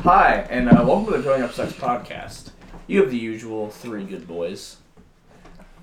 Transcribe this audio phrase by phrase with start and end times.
[0.00, 2.50] Hi, and uh, welcome to the Growing Up Sex podcast.
[2.86, 4.78] You have the usual three good boys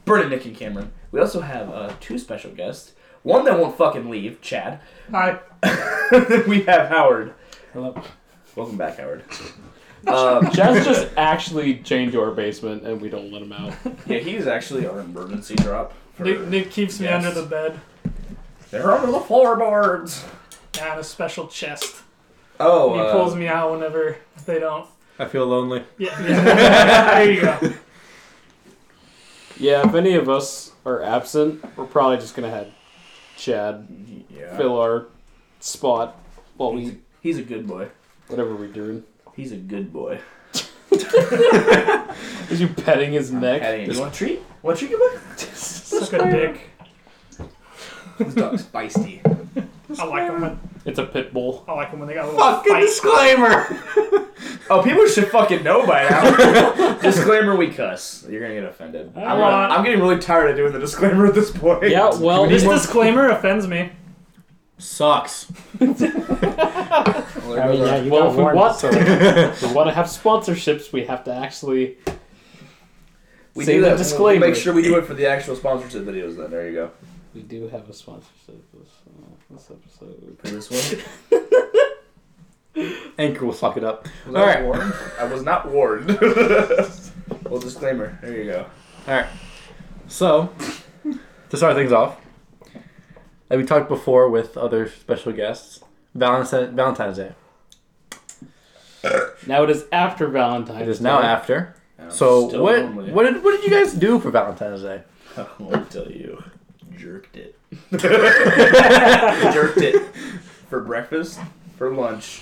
[0.05, 0.91] Brennan, Nick, and Cameron.
[1.11, 2.93] We also have uh, two special guests.
[3.23, 4.79] One that won't fucking leave, Chad.
[5.11, 5.39] Hi.
[6.47, 7.33] we have Howard.
[7.73, 8.01] Hello.
[8.55, 9.23] Welcome back, Howard.
[10.07, 13.73] Um, Chad's just actually chained to our basement and we don't let him out.
[14.07, 15.91] yeah, he's actually our emergency drop.
[16.13, 17.25] For, Nick, Nick keeps me Yes.
[17.25, 17.77] under the bed
[18.71, 20.23] They're under the floorboards.
[20.81, 21.97] and a special chest.
[22.59, 24.87] Oh, he uh, pulls me out whenever they don't.
[25.17, 25.83] I feel lonely.
[25.97, 27.23] Yeah, yeah.
[27.23, 27.73] there you go.
[29.57, 32.67] Yeah, if any of us are absent, we're probably just gonna have
[33.37, 33.87] Chad
[34.29, 34.55] yeah.
[34.57, 35.07] fill our
[35.59, 36.17] spot
[36.57, 37.89] while He's, we he's a good boy.
[38.27, 39.03] whatever we're doing.
[39.35, 40.19] He's a good boy.
[40.91, 43.61] Is you petting his neck?
[43.61, 44.41] Patty, you want a treat?
[44.61, 45.19] Want a treat, good boy?
[45.37, 46.61] Suck a dick.
[48.17, 49.21] This dog's feisty.
[49.97, 51.65] I like them when It's a pit bull.
[51.67, 52.81] I like 'em when they got a little Fucking fight.
[52.81, 54.25] disclaimer.
[54.71, 56.93] Oh, people should fucking know by now.
[57.01, 58.25] disclaimer: We cuss.
[58.29, 59.07] You're gonna get offended.
[59.15, 59.71] I'm, Come on.
[59.71, 61.89] I'm getting really tired of doing the disclaimer at this point.
[61.89, 63.91] Yeah, well, This this disclaimer offends me.
[64.77, 65.51] Sucks.
[65.81, 68.89] I mean, yeah, you well, if we want to,
[69.49, 71.97] if we want to have sponsorships, we have to actually.
[73.55, 73.97] we Say do the that.
[73.97, 74.39] disclaimer.
[74.41, 76.37] We'll make sure we do it for the actual sponsorship videos.
[76.37, 76.91] Then there you go.
[77.33, 80.37] We do have a sponsorship this, uh, this episode.
[80.39, 81.03] For this one.
[83.19, 84.07] Anchor will suck it up.
[84.25, 84.63] Was All I right.
[84.63, 84.93] warned?
[85.19, 86.07] I was not warned.
[87.43, 88.17] well, disclaimer.
[88.21, 88.65] There you go.
[89.07, 89.27] All right.
[90.07, 90.49] So,
[91.49, 92.19] to start things off,
[93.49, 95.83] like we talked before with other special guests,
[96.15, 97.33] Valentine, Valentine's Day.
[99.47, 100.81] Now it is after Valentine's.
[100.81, 101.27] It is now Day.
[101.27, 101.75] after.
[101.99, 105.03] I'm So what what did what did you guys do for Valentine's Day?
[105.37, 106.43] I won't tell you.
[106.99, 107.57] Jerked it.
[107.91, 110.13] Jerked it
[110.67, 111.39] for breakfast,
[111.77, 112.41] for lunch,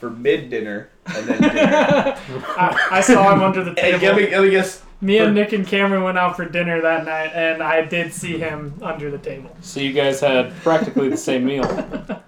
[0.00, 1.54] for mid dinner, and then dinner.
[2.56, 4.06] I, I saw him under the hey, table.
[4.06, 4.82] let me, let me guess.
[5.00, 8.36] Me and Nick and Cameron went out for dinner that night, and I did see
[8.36, 9.56] him under the table.
[9.60, 11.64] So you guys had practically the same meal.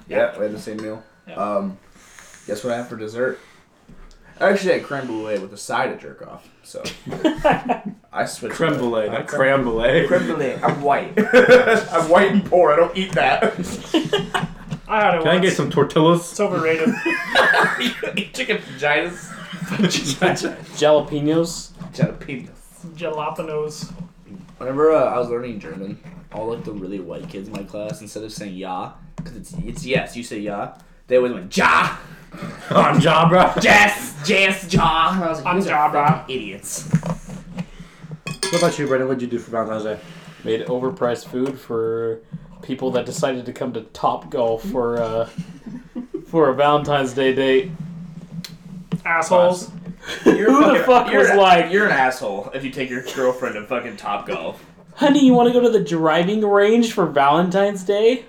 [0.07, 1.03] Yeah, we had the same meal.
[1.27, 1.35] Yeah.
[1.35, 1.77] Um,
[2.47, 3.41] guess what I had for dessert?
[4.41, 6.49] I actually had creme brulee with a side of jerk off.
[6.63, 6.83] So
[8.13, 8.55] I switched.
[8.55, 8.79] Creme it.
[8.79, 10.07] brulee, I- not creme brulee.
[10.07, 10.55] Creme brulee.
[10.63, 11.13] I'm white.
[11.93, 12.73] I'm white and poor.
[12.73, 13.43] I don't eat that.
[14.89, 16.31] I had it Can I get some tortillas?
[16.33, 16.89] It's overrated.
[18.17, 19.31] eat chicken vaginas.
[20.77, 21.73] Jalapenos.
[21.93, 22.51] Jalapenos.
[22.97, 23.93] Jalapenos.
[24.59, 25.99] Whenever uh, I was learning German,
[26.33, 29.53] all like the really white kids in my class, instead of saying ja, because it's
[29.65, 30.75] it's yes, you say ja,
[31.07, 31.97] they always went ja,
[32.71, 33.53] On job, bro.
[33.63, 34.81] yes, yes, ja.
[34.83, 36.89] I was like, On "You guys are ja, fucking idiots.
[38.53, 39.09] What about you, Brendan?
[39.09, 39.99] What did you do for Valentine's Day?
[40.45, 42.21] Made overpriced food for
[42.63, 45.29] people that decided to come to Top Golf for uh,
[46.29, 47.71] for a Valentine's Day date.
[49.05, 49.71] Assholes.
[50.25, 52.89] You're Who the fucking- fuck you're was an- like- You're an asshole if you take
[52.91, 54.65] your girlfriend to fucking Top Golf.
[54.95, 58.25] Honey, you want to go to the driving range for Valentine's Day?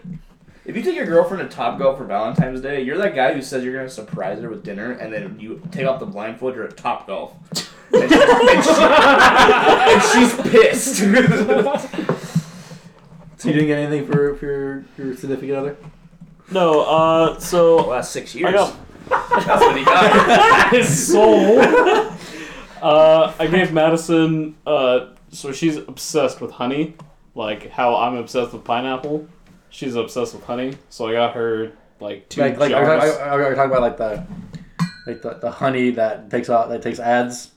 [0.63, 3.41] If you take your girlfriend to Top Golf for Valentine's Day, you're that guy who
[3.41, 6.55] says you're gonna surprise her with dinner, and then you take off the blindfold.
[6.55, 7.33] You're at Top Golf,
[7.93, 8.81] and, she- and she-
[9.91, 12.17] and she's pissed.
[13.37, 15.75] So you didn't get anything for, for your, your significant other?
[16.51, 18.49] No, uh, the so last six years.
[18.49, 18.75] I got
[19.09, 20.69] That's what he got.
[20.75, 21.59] His soul.
[22.83, 26.93] uh, I gave Madison uh, so she's obsessed with honey,
[27.33, 29.27] like how I'm obsessed with pineapple.
[29.71, 33.15] She's obsessed with honey, so I got her like two Like, like are, jars.
[33.15, 34.25] are, are, are we talking about like the
[35.07, 37.51] like the, the honey that takes out that takes ads?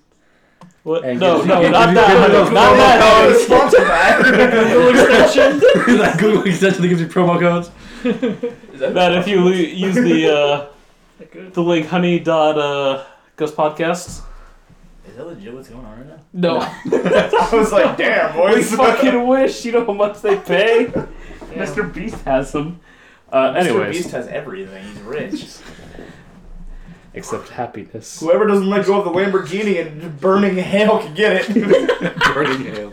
[0.85, 1.05] what?
[1.05, 3.33] and No, gives- no, gives- not gives- that gives not promo that honey.
[3.33, 3.45] codes.
[3.47, 4.23] Sponsor that.
[4.73, 5.61] Google extension.
[5.99, 7.71] that Google extension that gives you promo codes.
[8.75, 10.67] Is that, That if you lo- use the uh,
[11.53, 13.05] the link honey dot uh,
[13.37, 14.23] Ghost Podcast.
[15.09, 16.21] Is that legit what's going on right now?
[16.33, 18.71] No, I was like, damn, boys.
[18.71, 19.65] we fucking wish.
[19.65, 20.93] You know how much they pay.
[21.55, 21.67] Damn.
[21.67, 21.93] Mr.
[21.93, 22.81] Beast has them.
[23.31, 23.57] Uh, Mr.
[23.57, 24.85] anyways, Beast has everything.
[24.85, 25.57] He's rich.
[27.15, 28.21] except happiness.
[28.21, 31.55] Whoever doesn't let go of the Lamborghini and burning hail can get it.
[32.35, 32.93] Burning hail.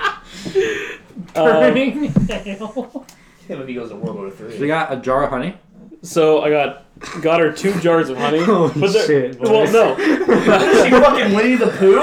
[1.36, 3.06] Uh, Burning hail.
[3.48, 4.52] Him if he goes to World War Three.
[4.52, 5.58] So you got a jar of honey.
[6.02, 6.84] So I got
[7.22, 8.40] got her two jars of honey.
[8.44, 9.74] Holy but they're- shit, Well, boys.
[9.74, 9.96] no.
[9.98, 11.98] she fucking Winnie the Pooh?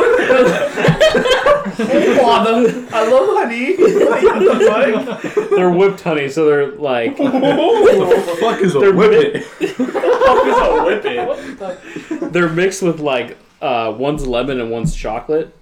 [1.80, 3.76] oh, father, I love honey.
[3.76, 5.50] what the fuck?
[5.50, 9.44] They're whipped honey, so they're like the fuck is a They're whippet?
[9.44, 12.32] Fuck is a whippet?
[12.32, 15.54] they're mixed with like uh, one's lemon and one's chocolate.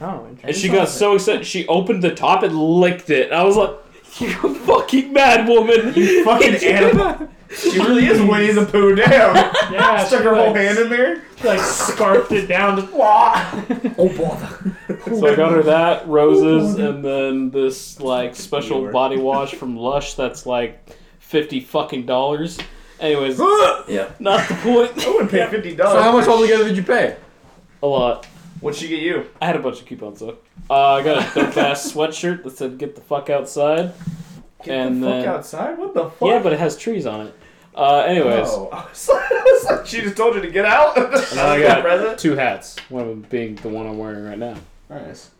[0.00, 0.48] Oh, interesting.
[0.48, 3.32] And she got so excited, she opened the top and licked it.
[3.32, 3.70] I was like,
[4.20, 5.94] "You fucking mad woman!
[5.94, 7.28] You fucking animal.
[7.54, 8.94] She really is Winnie the Pooh.
[8.94, 9.34] Damn.
[9.72, 11.22] Yeah, Stuck she her whole hand in there.
[11.40, 12.76] she, like scarfed it down.
[12.76, 12.82] To,
[13.98, 14.76] Oh bother.
[15.04, 18.92] So I got her that roses, and then this like special Lord.
[18.92, 22.58] body wash from Lush that's like fifty fucking dollars.
[22.98, 23.38] Anyways,
[23.88, 24.10] yeah.
[24.18, 25.06] not the point.
[25.06, 25.94] I would pay fifty dollars.
[25.98, 27.16] So how much altogether did you pay?
[27.82, 28.26] A lot.
[28.60, 29.26] What'd she get you?
[29.40, 30.38] I had a bunch of coupons though.
[30.68, 33.92] Uh, I got a dope ass sweatshirt that said "Get the fuck outside."
[34.64, 35.78] Get And the fuck then- outside.
[35.78, 36.28] What the fuck?
[36.28, 37.34] Yeah, but it has trees on it.
[37.74, 40.64] Uh, anyways, Oh, I was like, I was like, she just told you to get
[40.64, 40.96] out.
[40.96, 42.18] and then I got present.
[42.18, 42.76] two hats.
[42.88, 44.54] One of them being the one I'm wearing right now,
[44.88, 45.30] Nice.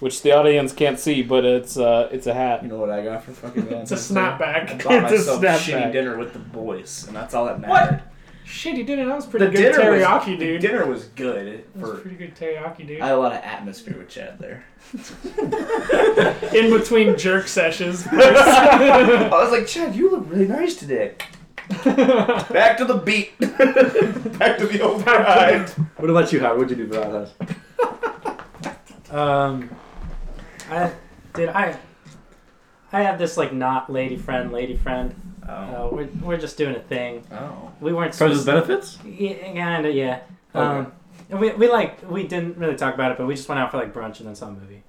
[0.00, 2.62] which the audience can't see, but it's uh, it's a hat.
[2.62, 4.20] You know what I got for fucking it's a Valentine's Day?
[4.20, 4.84] I snapback.
[4.84, 5.58] bought It's a myself snapback.
[5.58, 8.02] shitty dinner with the boys, and that's all that mattered.
[8.44, 9.06] Shit, he did it.
[9.06, 10.60] That was pretty The good dinner teriyaki, was, dude.
[10.60, 11.64] Dinner was good.
[11.74, 13.00] That was pretty good teriyaki, dude.
[13.00, 14.64] I had a lot of atmosphere with Chad there.
[16.54, 18.06] In between jerk sessions.
[18.12, 21.14] I was like, Chad, you look really nice today.
[21.84, 23.38] Back to the beat.
[23.40, 25.70] Back to the old grind.
[25.96, 26.58] What about you, Howard?
[26.58, 27.54] What'd you do for Valentine's?
[29.10, 29.70] Um,
[30.70, 30.92] I
[31.32, 31.78] did I.
[32.92, 35.14] I have this like not lady friend, lady friend.
[35.48, 35.88] Uh, Oh.
[35.92, 37.22] we're, we're just doing a thing.
[37.32, 37.70] Oh.
[37.80, 38.98] We weren't Friends with benefits?
[39.04, 40.20] Yeah, kinda, yeah.
[40.54, 40.64] Okay.
[40.64, 40.92] Um,
[41.30, 43.70] and we, we like we didn't really talk about it, but we just went out
[43.70, 44.82] for like brunch and then saw a movie.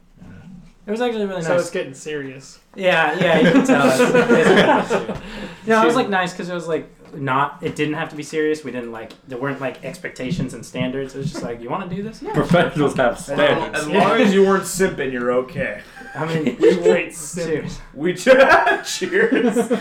[0.88, 1.62] It was actually really so nice.
[1.62, 2.60] it's getting serious.
[2.76, 3.88] Yeah, yeah, you can tell.
[3.90, 7.58] It's, it's, it's, no, it was like nice because it was like not.
[7.64, 8.64] It didn't have to be serious.
[8.64, 9.14] We didn't like.
[9.28, 11.16] There weren't like expectations and standards.
[11.16, 12.22] It was just like, you want to do this?
[12.22, 12.34] Yeah.
[12.34, 13.80] Professionals have standards.
[13.80, 15.82] as long as you weren't simping, you're okay.
[16.16, 17.48] I mean, Straight simp.
[17.70, 17.82] serious.
[17.94, 19.72] We cheers.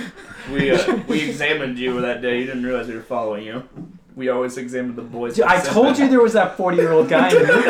[0.51, 2.41] we uh, we examined you that day.
[2.41, 3.69] You didn't realize we were following you.
[4.17, 5.35] We always examined the boys.
[5.35, 7.67] Dude, I told you there was that forty-year-old guy in the movie.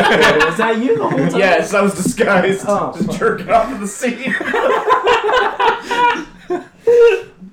[0.47, 1.39] Was that you the whole time?
[1.39, 2.65] Yes, I was disguised.
[2.69, 3.19] Oh, just fuck.
[3.19, 4.35] jerking off in the scene.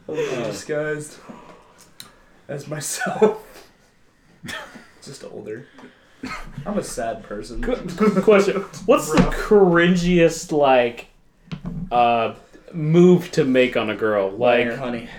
[0.08, 1.18] disguised
[2.48, 3.48] as myself.
[5.02, 5.68] Just older.
[6.66, 7.62] I'm a sad person.
[8.24, 11.08] Question: What's the cringiest like
[11.92, 12.36] uh
[12.74, 14.30] move to make on a girl?
[14.32, 15.10] Like, Like, honey.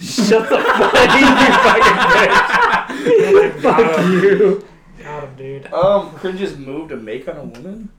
[0.00, 1.26] shut the fuck up, you
[1.64, 1.98] fucking
[2.94, 3.60] bitch!
[3.60, 4.64] Fuck you!
[5.02, 5.66] Got him, dude.
[5.72, 7.90] Um, cringiest move to make on a woman?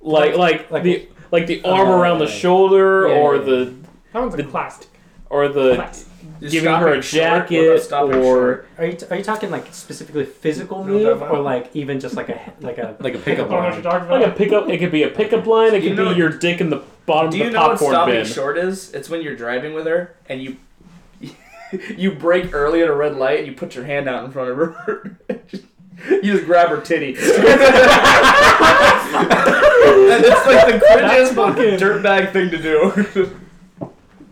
[0.00, 3.74] Like, like, Like- the like the arm Uh, around the shoulder, yeah, or yeah, the
[4.12, 4.86] That one's a The- classic.
[5.30, 6.06] or the Classic.
[6.40, 7.22] Just giving her a stopping short?
[7.22, 8.64] What about jacket, stopping or?
[8.78, 11.42] Are you, are you talking like specifically physical You know what I'm move, talking or
[11.42, 13.72] like even just like a like a Like a pickup I don't know what line.
[13.74, 14.20] you're talking about.
[14.22, 14.68] like a pickup.
[14.68, 15.74] It could be a pickup line.
[15.74, 17.38] It You could know- be your dick in the bottom of the popcorn bin.
[17.38, 18.24] Do of you the know what popcorn stopping bin.
[18.26, 18.92] short is?
[18.94, 20.56] It's when you're driving with her and you
[21.96, 24.50] you brake early at a red light and you put your hand out in front
[24.50, 25.16] of her.
[26.22, 27.14] you just grab her titty.
[27.16, 27.18] and
[30.24, 33.36] it's like the cringiest fucking- dirtbag thing to do.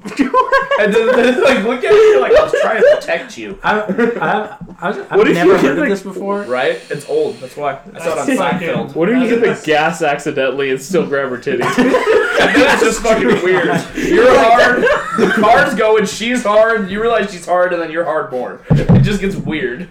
[0.04, 3.58] And then, then like look at me like I was trying to protect you.
[3.62, 6.42] I, I, I was, I've What if never get, heard of like- this before.
[6.42, 6.80] Right?
[6.90, 7.36] It's old.
[7.36, 7.78] That's why.
[7.94, 8.94] I saw it on That's Seinfeld.
[8.94, 11.62] What if you hit the gas accidentally and still grab her titty?
[11.62, 13.66] And then it's just fucking weird.
[13.96, 14.82] You're hard,
[15.18, 18.60] the car's going, she's hard, you realize she's hard, and then you're hard more.
[18.70, 19.88] It just gets weird.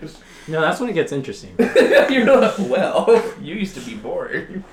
[0.48, 1.56] No, that's when it gets interesting.
[1.60, 4.64] you're like, well, you used to be boring.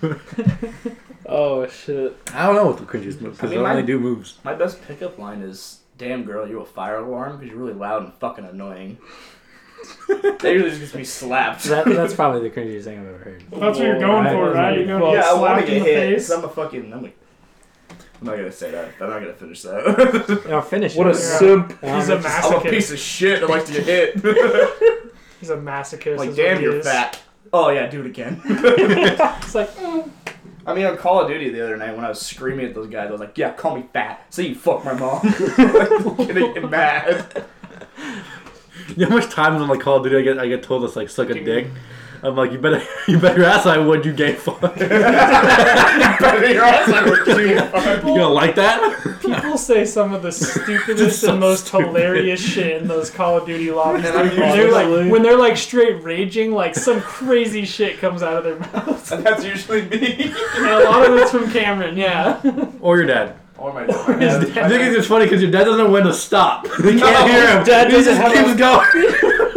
[1.26, 2.16] oh shit!
[2.34, 4.38] I don't know what the cringiest move because I mean, I, only do moves.
[4.44, 8.04] My best pickup line is, damn girl, you're a fire alarm because you're really loud
[8.04, 8.98] and fucking annoying.
[10.08, 11.64] that usually just gets me slapped.
[11.64, 13.42] That, that's probably the cringiest thing I've ever heard.
[13.50, 14.32] That's what you're going Right.
[14.32, 14.78] for, right?
[14.78, 16.14] You're going to yeah, get I want slapped to in get the hit.
[16.18, 16.28] face.
[16.28, 16.92] 'cause I'm a fucking.
[16.92, 18.90] I'm, a, I'm not gonna say that.
[19.00, 20.46] I'm not gonna finish that.
[20.48, 21.14] No, finish What a it.
[21.16, 21.70] simp!
[21.80, 22.70] He's a I'm a masochist.
[22.70, 23.42] piece of shit.
[23.42, 24.14] I like to get hit.
[25.40, 26.18] He's a masochist.
[26.18, 26.86] like, damn, you're is.
[26.86, 27.18] fat.
[27.52, 28.40] Oh yeah, do it again.
[28.44, 30.08] It's like, mm.
[30.66, 32.88] I mean, on Call of Duty the other night when I was screaming at those
[32.88, 34.26] guys, I was like, "Yeah, call me fat.
[34.30, 35.20] Say you fuck my mom."
[35.58, 37.44] like, getting mad.
[38.88, 40.90] You know how much times on like Call of Duty I get I get told
[40.90, 41.68] to like suck a dick.
[42.24, 44.60] I'm like, you better you better your ass I would you gay fuck.
[44.62, 47.56] you Better your ass, I would kill you.
[47.58, 49.18] gonna like that?
[49.20, 51.86] people say some of the stupidest so and most stupid.
[51.86, 54.04] hilarious shit in those Call of Duty lobbies.
[54.04, 58.34] And When they're like, when they're like straight raging, like some crazy shit comes out
[58.36, 59.10] of their mouths.
[59.12, 60.32] And that's usually me.
[60.56, 62.40] And a lot of it's from Cameron, yeah.
[62.80, 63.36] Or your dad.
[63.56, 64.58] Or my His dad.
[64.58, 66.66] I think it's just funny because your dad doesn't know when to stop.
[66.82, 67.64] You No, can't hear him.
[67.64, 69.51] dad he just have keeps a- going.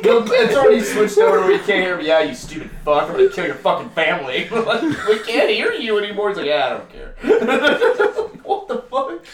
[0.04, 2.06] It's already switched over where you can't hear me.
[2.06, 3.10] Yeah, you stupid fuck.
[3.10, 4.48] I'm gonna kill your fucking family.
[4.68, 6.28] Like, we can't hear you anymore.
[6.28, 7.14] He's like, yeah, I don't care.
[8.42, 9.24] what the fuck?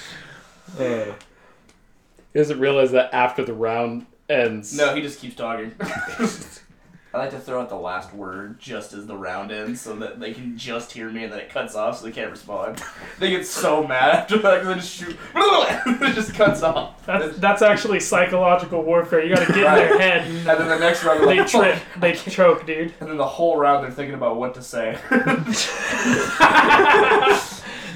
[2.32, 4.76] He doesn't realize that after the round ends.
[4.76, 5.72] No, he just keeps talking.
[7.14, 10.18] I like to throw out the last word just as the round ends so that
[10.18, 12.82] they can just hear me and then it cuts off so they can't respond.
[13.20, 15.16] They get so mad after that 'cause they just shoot.
[15.36, 17.06] it just cuts off.
[17.06, 19.24] That's, that's actually psychological warfare.
[19.24, 20.26] You gotta get in their head.
[20.26, 21.78] And then the next round, they're like, trip.
[22.00, 22.92] They choke, dude.
[22.98, 24.98] And then the whole round, they're thinking about what to say.
[25.10, 25.30] and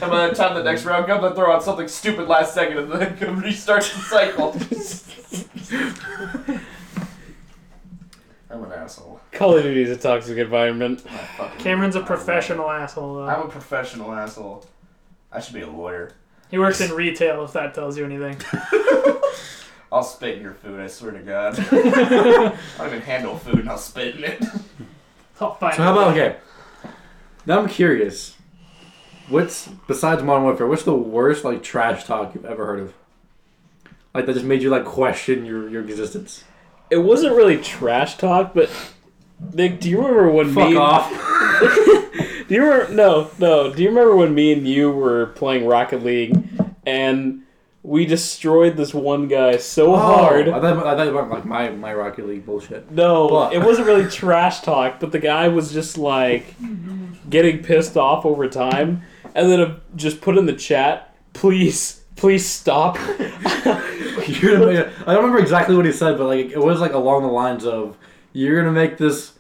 [0.01, 2.93] by the time the next round comes, I throw out something stupid last second and
[2.93, 4.53] then it restarts the cycle.
[8.59, 9.21] I'm an asshole.
[9.31, 11.05] Call of Duty is a toxic environment.
[11.59, 13.23] Cameron's a professional asshole.
[13.23, 14.67] I'm a professional asshole.
[15.31, 16.13] I should be a lawyer.
[16.51, 17.45] He works in retail.
[17.45, 18.37] If that tells you anything.
[19.93, 21.59] I'll spit in your food, I swear to God.
[21.71, 24.45] I don't even handle food and I'll spit in it.
[25.41, 26.37] I'll find So how about okay?
[27.47, 28.37] Now I'm curious.
[29.29, 30.67] What's besides Modern Warfare?
[30.67, 32.95] What's the worst like trash talk you've ever heard of?
[34.13, 36.45] Like that just made you like question your your existence.
[36.91, 38.71] It wasn't really trash talk, but
[39.53, 40.77] Nick, do you remember when Fuck me?
[40.77, 41.11] off.
[42.49, 42.95] Do you remember?
[42.95, 43.73] No, no.
[43.75, 46.35] Do you remember when me and you were playing Rocket League
[46.87, 47.43] and
[47.83, 50.49] we destroyed this one guy so hard?
[50.49, 52.91] Oh, I thought I thought about like my my Rocket League bullshit.
[52.91, 53.53] No, What?
[53.53, 56.55] it wasn't really trash talk, but the guy was just like
[57.29, 59.03] getting pissed off over time,
[59.35, 62.99] and then uh, just put in the chat, please, please stop.
[64.27, 66.93] You're gonna make I don't remember exactly what he said, but like it was like
[66.93, 67.97] along the lines of
[68.33, 69.33] you're gonna make this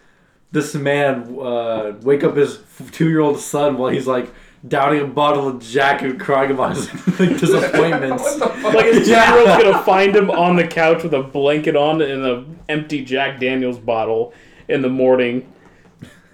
[0.50, 2.60] this man uh, wake up his
[2.92, 4.32] two year old son while he's like
[4.66, 6.88] downing a bottle of Jack and crying about his
[7.20, 8.38] like, disappointments.
[8.40, 12.58] like his two-year-old's gonna find him on the couch with a blanket on and an
[12.68, 14.32] empty Jack Daniels bottle
[14.68, 15.52] in the morning.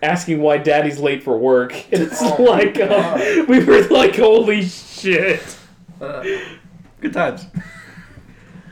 [0.03, 1.73] Asking why daddy's late for work.
[1.91, 5.57] And it's Oh like, um, we were like, holy shit.
[7.01, 7.47] Good times.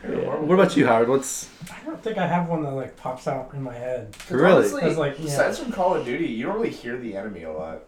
[0.04, 1.08] What about you, Howard?
[1.08, 4.14] What's I don't think I have one that like pops out in my head.
[4.30, 4.56] really?
[4.56, 5.26] Honestly, I like, yeah.
[5.26, 7.82] Aside from Call of Duty, you don't really hear the enemy a lot.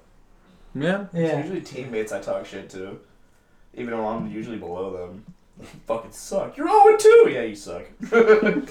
[0.74, 1.04] Yeah.
[1.12, 1.38] It's Yeah.
[1.40, 3.00] usually teammates I talk shit to.
[3.74, 5.24] Even though I'm usually below them.
[5.86, 6.56] Fucking suck.
[6.56, 7.30] You're 0 2!
[7.32, 7.84] Yeah, you suck.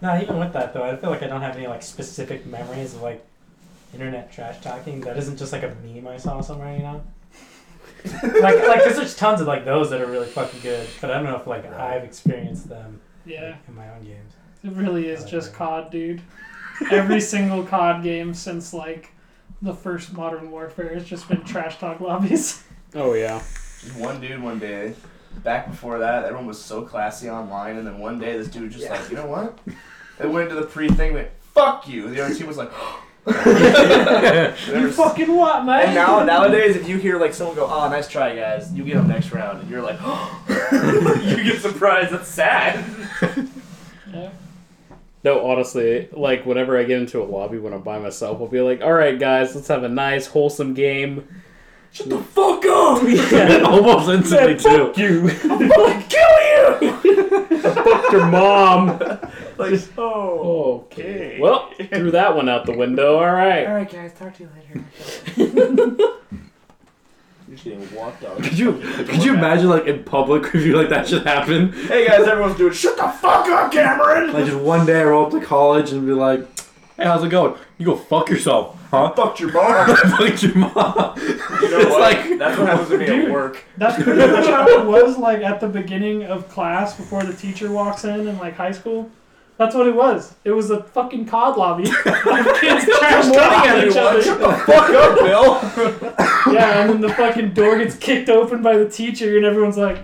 [0.00, 2.94] No, even with that though, I feel like I don't have any like specific memories
[2.94, 3.24] of like
[3.92, 5.00] internet trash talking.
[5.00, 7.02] That isn't just like a meme I saw somewhere, you know.
[8.22, 11.14] like, like, cause there's tons of like those that are really fucking good, but I
[11.14, 14.32] don't know if like I've experienced them Yeah, in my own games.
[14.62, 16.22] it really is just uh, COD, dude.
[16.90, 19.10] Every single COD game since like
[19.62, 22.62] the first Modern Warfare has just been trash talk lobbies.
[22.94, 23.38] Oh, yeah.
[23.82, 24.94] Just one dude one day.
[25.44, 28.74] Back before that, everyone was so classy online, and then one day this dude was
[28.76, 29.58] just like, you know what?
[30.18, 32.06] They went into the pre thing, went, fuck you.
[32.06, 32.72] And the other team was like,
[34.68, 35.86] you fucking what, man?
[35.86, 38.94] And now nowadays, if you hear like someone go, "Oh, nice try, guys," you get
[38.94, 40.44] them next round, and you're like, "Oh,
[41.24, 42.12] you get surprised.
[42.12, 42.84] That's sad.
[44.12, 44.30] Yeah.
[45.24, 48.60] No, honestly, like whenever I get into a lobby when I'm by myself, I'll be
[48.60, 51.26] like, "All right, guys, let's have a nice, wholesome game."
[51.92, 53.02] Shut the fuck up!
[53.32, 54.86] Yeah, Almost instantly too.
[54.86, 55.28] fuck you.
[55.68, 56.92] fucking kill you!
[57.60, 58.98] Fuck your mom.
[59.58, 60.84] like, oh.
[60.92, 61.38] Okay.
[61.40, 63.16] Well, threw that one out the window.
[63.18, 63.66] All right.
[63.66, 64.12] All right, guys.
[64.14, 64.84] Talk to you later.
[67.48, 68.42] You're just getting walked out.
[68.42, 71.72] Could you could you imagine like in public if you like that should happen?
[71.72, 72.72] Hey guys, everyone's doing.
[72.74, 74.32] Shut the fuck up, Cameron!
[74.34, 76.46] Like just one day I roll up to college and be like,
[76.98, 79.12] "Hey, how's it going?" You go fuck yourself, huh?
[79.14, 79.96] Fucked your mom.
[79.96, 80.74] Fuck your mom.
[81.18, 82.00] You know It's what?
[82.00, 83.64] like- That's what happens to me at work.
[83.78, 87.70] That's pretty much how it was like at the beginning of class before the teacher
[87.70, 89.10] walks in in like high school.
[89.58, 90.34] That's what it was.
[90.44, 91.82] It was a fucking COD lobby.
[91.84, 94.22] Kids trash Good morning, talking each everyone.
[94.22, 94.56] Shut other.
[94.56, 95.18] the fuck up,
[96.46, 96.54] Bill.
[96.54, 99.98] Yeah, and then the fucking door gets kicked open by the teacher, and everyone's like,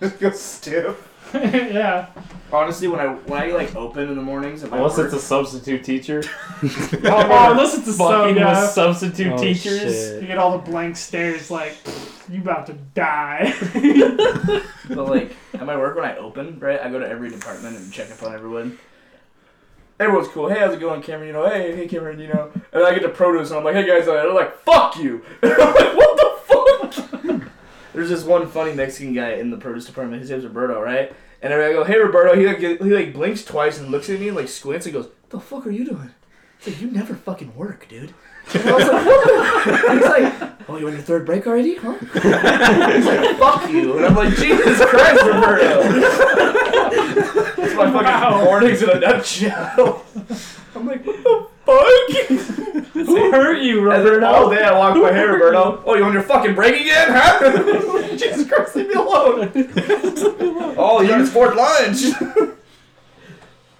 [0.00, 1.13] Just go stiff.
[1.74, 2.06] yeah.
[2.52, 5.14] Honestly, when I when I like open in the mornings at my Unless work, it's
[5.14, 6.22] a substitute teacher.
[6.62, 6.68] Oh,
[7.06, 9.80] oh, unless it's a sub, Fucking with substitute Oh, teachers.
[9.80, 10.22] shit.
[10.22, 11.76] You get all the blank stares, like,
[12.30, 13.52] you about to die.
[14.88, 17.90] But like at my work when I open, right, I go to every department and
[17.92, 18.78] check up on everyone.
[19.98, 20.48] Everyone's cool.
[20.48, 21.28] Hey, how's it going, Cameron?
[21.28, 22.18] You know, hey, hey, Cameron.
[22.20, 24.32] You know, and then I get to produce, and I'm like, hey guys, and they're
[24.32, 25.22] like, fuck you.
[25.42, 26.33] And I'm like, what the fuck?
[27.94, 30.20] There's this one funny Mexican guy in the produce department.
[30.20, 31.14] His name's Roberto, right?
[31.40, 32.34] And I go, hey, Roberto.
[32.38, 35.08] He like he like blinks twice and looks at me and like squints and goes,
[35.30, 36.10] the fuck are you doing?
[36.58, 38.12] He's like, you never fucking work, dude.
[38.54, 39.84] And I was like, what?
[39.90, 41.94] And he's like, oh, you on your third break already, huh?
[41.98, 43.96] He's like, fuck you.
[43.98, 45.82] And I'm like, Jesus Christ, Roberto.
[47.56, 48.44] That's my fucking Wow.
[48.44, 50.04] mornings in a nutshell.
[50.74, 52.84] I'm like, what the fuck?
[52.94, 54.26] Who hurt you, And then Roberto?
[54.26, 55.82] all day I walk my hair, Roberto.
[55.86, 58.08] Oh, you on your fucking break again, huh?
[58.16, 59.50] Jesus Christ, leave me alone.
[60.78, 62.12] oh, you're on his fourth lunch.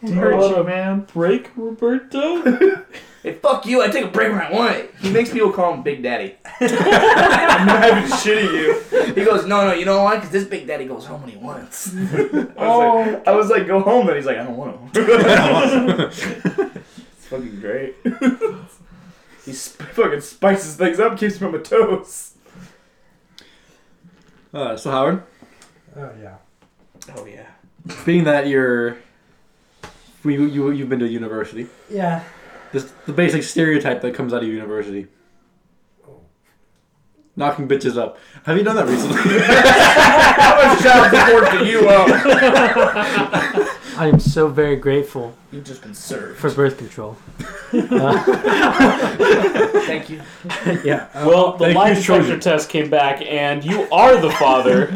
[0.03, 1.07] Hurt you, man.
[1.15, 2.85] break, Roberto?
[3.23, 3.81] Hey, fuck you!
[3.81, 4.95] I take a break when I want it.
[5.01, 6.35] He makes people call him Big Daddy.
[6.61, 9.15] I'm not even shitting you.
[9.15, 10.17] He goes, no, no, you know why?
[10.17, 11.95] Because this Big Daddy goes home when he wants.
[11.97, 12.99] I was, Oh.
[13.01, 16.71] like, I was like, go home, and he's like, I don't want to.
[17.35, 17.95] It's fucking great.
[19.45, 22.33] he sp- fucking spices things up, keeps me on my toes.
[24.53, 25.23] Uh, so Howard,
[25.97, 26.37] Oh yeah.
[27.17, 27.47] Oh yeah.
[28.07, 28.97] being that you're,
[30.25, 32.23] you, you you've been to university, Yeah.
[32.73, 35.09] this the basic stereotype that comes out of university.
[37.37, 38.17] Knocking bitches up.
[38.45, 39.17] Have you done that recently?
[39.17, 42.07] How much child support do you owe?
[43.97, 46.39] I am so very grateful You've just been served.
[46.39, 47.17] for birth control.
[49.87, 50.21] Thank you.
[50.85, 51.09] yeah.
[51.15, 52.41] Um, well, the Thank lie you, detector Trojan.
[52.41, 54.87] test came back, and you are the father.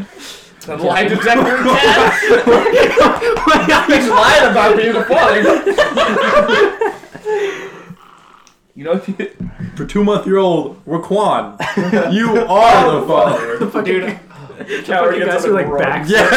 [0.66, 2.24] The lie detector test.
[3.88, 5.42] He's lying about being the father.
[8.74, 9.14] You know, if you,
[9.76, 11.56] For two month year old Raquan,
[12.12, 13.82] you are the father.
[13.82, 14.18] dude.
[14.64, 16.08] Fucking guys who like back.
[16.18, 16.28] Yeah.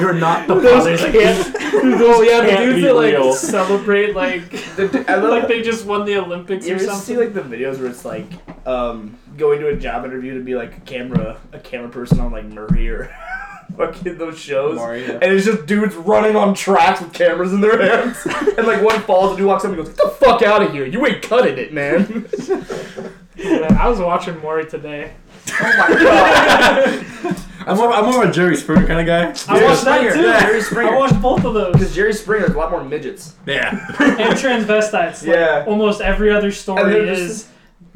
[0.00, 1.12] You're not the Those father.
[1.12, 1.56] can't.
[2.02, 3.32] Oh yeah, the dudes be that like real.
[3.32, 7.02] celebrate like The, I love like they just won the Olympics You or ever something.
[7.02, 8.26] see like the videos where it's like
[8.66, 12.32] um, going to a job interview to be like a camera a camera person on
[12.32, 13.14] like Maury or
[13.76, 15.18] fucking those shows, Maury, yeah.
[15.22, 18.18] and it's just dudes running on tracks with cameras in their hands,
[18.58, 20.72] and like one falls and dude walks up and goes, "Get the fuck out of
[20.72, 20.84] here!
[20.84, 22.28] You ain't cutting it, man!"
[23.36, 25.12] Yeah, I was watching Maury today.
[25.60, 27.36] Oh my god!
[27.66, 29.24] I'm more, I'm more of a Jerry Springer kind of guy.
[29.52, 30.12] I watched that Springer.
[30.12, 30.22] too.
[30.46, 30.94] Jerry Springer.
[30.94, 31.72] I watched both of those.
[31.74, 33.34] Because Jerry Springer's a lot more midgets.
[33.46, 33.70] Yeah.
[34.00, 35.26] and transvestites.
[35.26, 35.64] Like, Yeah.
[35.68, 37.46] Almost every other story they're is just-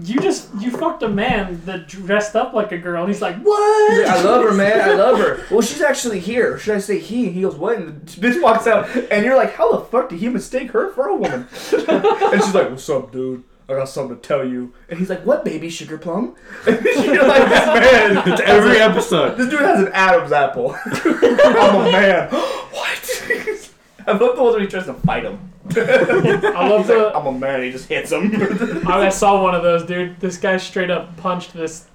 [0.01, 3.05] you just you fucked a man that dressed up like a girl.
[3.05, 3.99] And he's like, He's what?
[3.99, 4.81] like, I love her, man.
[4.91, 5.45] I love her.
[5.51, 6.59] Well, she's actually here.
[6.59, 7.27] Should I say he?
[7.27, 7.77] And he goes, what?
[7.79, 10.91] And the bitch walks out, and you're like, how the fuck did he mistake her
[10.93, 11.47] for a woman?
[11.73, 13.45] and she's like, what's up, dude?
[13.69, 14.75] I got something to tell you.
[14.89, 16.37] And he's like, what, baby sugar plum?
[16.67, 18.29] And you're like, this man.
[18.33, 19.37] It's every episode.
[19.37, 20.77] This dude has an Adam's apple.
[20.85, 22.29] I'm a man.
[22.33, 23.71] what?
[24.07, 25.51] I love the ones where he tries to fight him.
[25.77, 27.17] I love He's like, the.
[27.17, 27.63] I'm a man.
[27.63, 28.87] He just hits him.
[28.87, 30.21] I saw one of those, dude.
[30.21, 31.87] This guy straight up punched this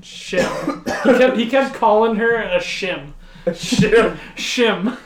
[0.00, 0.84] shim.
[1.04, 3.12] He kept he kept calling her a shim.
[3.44, 4.16] Shim.
[4.34, 4.96] Shim.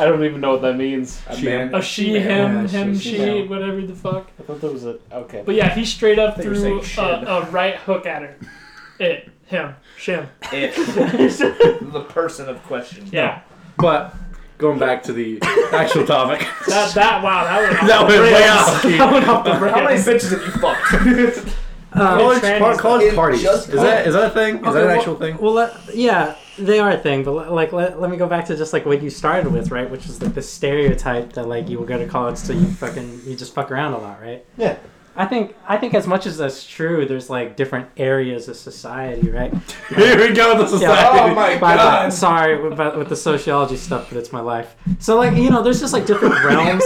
[0.00, 1.20] I don't even know what that means.
[1.28, 1.74] A She- man.
[1.74, 3.42] A she, him, Yeah, him, she, she, she.
[3.46, 4.30] whatever the fuck.
[4.38, 5.00] I thought that was it.
[5.12, 5.42] Okay.
[5.44, 8.36] But yeah, he straight up thought you were threw a, a right hook at her.
[8.98, 10.28] It, him, shim.
[10.52, 10.74] It.
[11.92, 13.08] the person of question.
[13.12, 13.42] Yeah.
[13.76, 14.14] But
[14.58, 15.38] going back to the
[15.72, 16.46] actual topic.
[16.66, 18.58] That that wow, that went off That went way rails.
[18.68, 18.82] off.
[18.98, 21.54] That went off the How many bitches have you fucked?
[21.92, 23.44] Um, college, par- college parties.
[23.44, 24.56] Is that is that a thing?
[24.56, 25.38] Is Okay, that an well- actual thing?
[25.38, 28.56] Well, let, yeah, they are a thing, but like let, let me go back to
[28.56, 29.88] just like what you started with, right?
[29.88, 33.22] Which is like the stereotype that like you will go to college so you fucking
[33.24, 34.44] you just fuck around a lot, right?
[34.56, 34.78] Yeah.
[35.18, 39.28] I think I think as much as that's true, there's like different areas of society,
[39.30, 39.52] right?
[39.96, 40.94] Here we go with the Yeah.
[40.94, 41.18] society.
[41.32, 42.12] Oh my But- but- god.
[42.12, 44.76] sorry about with the sociology stuff, but it's my life.
[45.00, 46.84] So like you know, there's just like different realms.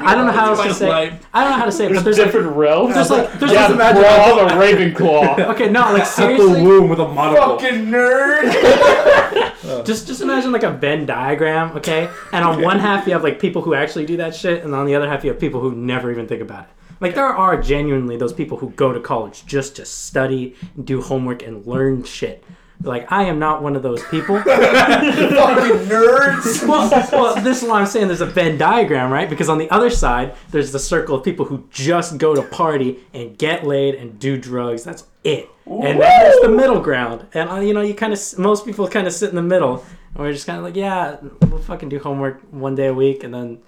[0.00, 1.12] I don't know how else to say.
[1.34, 2.94] I don't know how to say it, but There's, there's like different realms.
[2.94, 5.38] there's like there's yeah, like, the brawl a Ravenclaw.
[5.54, 7.58] okay, no, like At the seriously, womb with a monocle.
[7.58, 9.84] Fucking nerd.
[9.84, 12.08] just just imagine like a Venn diagram, okay?
[12.32, 14.86] And on one half you have like people who actually do that shit, and on
[14.86, 16.70] the other half you have people who never even think about it.
[17.00, 21.00] Like there are genuinely those people who go to college just to study, and do
[21.00, 22.44] homework, and learn shit.
[22.82, 24.36] Like I am not one of those people.
[24.42, 26.66] Fucking nerds.
[26.66, 29.28] well, well, this is why I'm saying there's a Venn diagram, right?
[29.28, 32.98] Because on the other side, there's the circle of people who just go to party
[33.12, 34.84] and get laid and do drugs.
[34.84, 35.48] That's it.
[35.66, 37.26] And then there's the middle ground.
[37.34, 39.84] And, uh, you know, you kind of, most people kind of sit in the middle.
[40.14, 43.24] And we're just kind of like, yeah, we'll fucking do homework one day a week
[43.24, 43.58] and then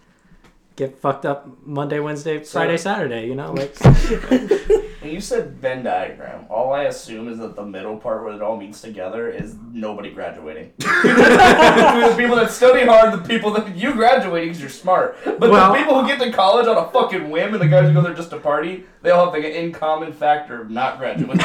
[0.76, 3.52] get fucked up Monday, Wednesday, Friday, Saturday, you know?
[3.60, 3.76] Like,
[5.00, 8.42] When you said Venn diagram, all I assume is that the middle part where it
[8.42, 10.74] all meets together is nobody graduating.
[10.78, 15.16] the people that study hard, the people that you graduating because you're smart.
[15.24, 17.88] But Well- the people who get to college on a fucking whim and the guys
[17.88, 20.68] who go there just to party, they all have like an in common factor of
[20.70, 21.40] not graduating.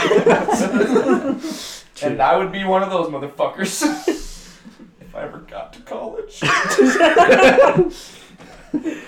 [2.03, 3.83] and I would be one of those motherfuckers.
[4.99, 6.41] if I ever got to college.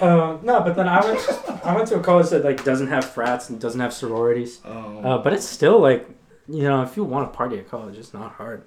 [0.02, 3.06] Uh, no, but then I went, I went to a college that, like, doesn't have
[3.06, 4.62] frats and doesn't have sororities.
[4.66, 5.00] Oh.
[5.00, 6.08] Uh, but it's still, like,
[6.48, 8.64] you know, if you want to party at college, it's not hard.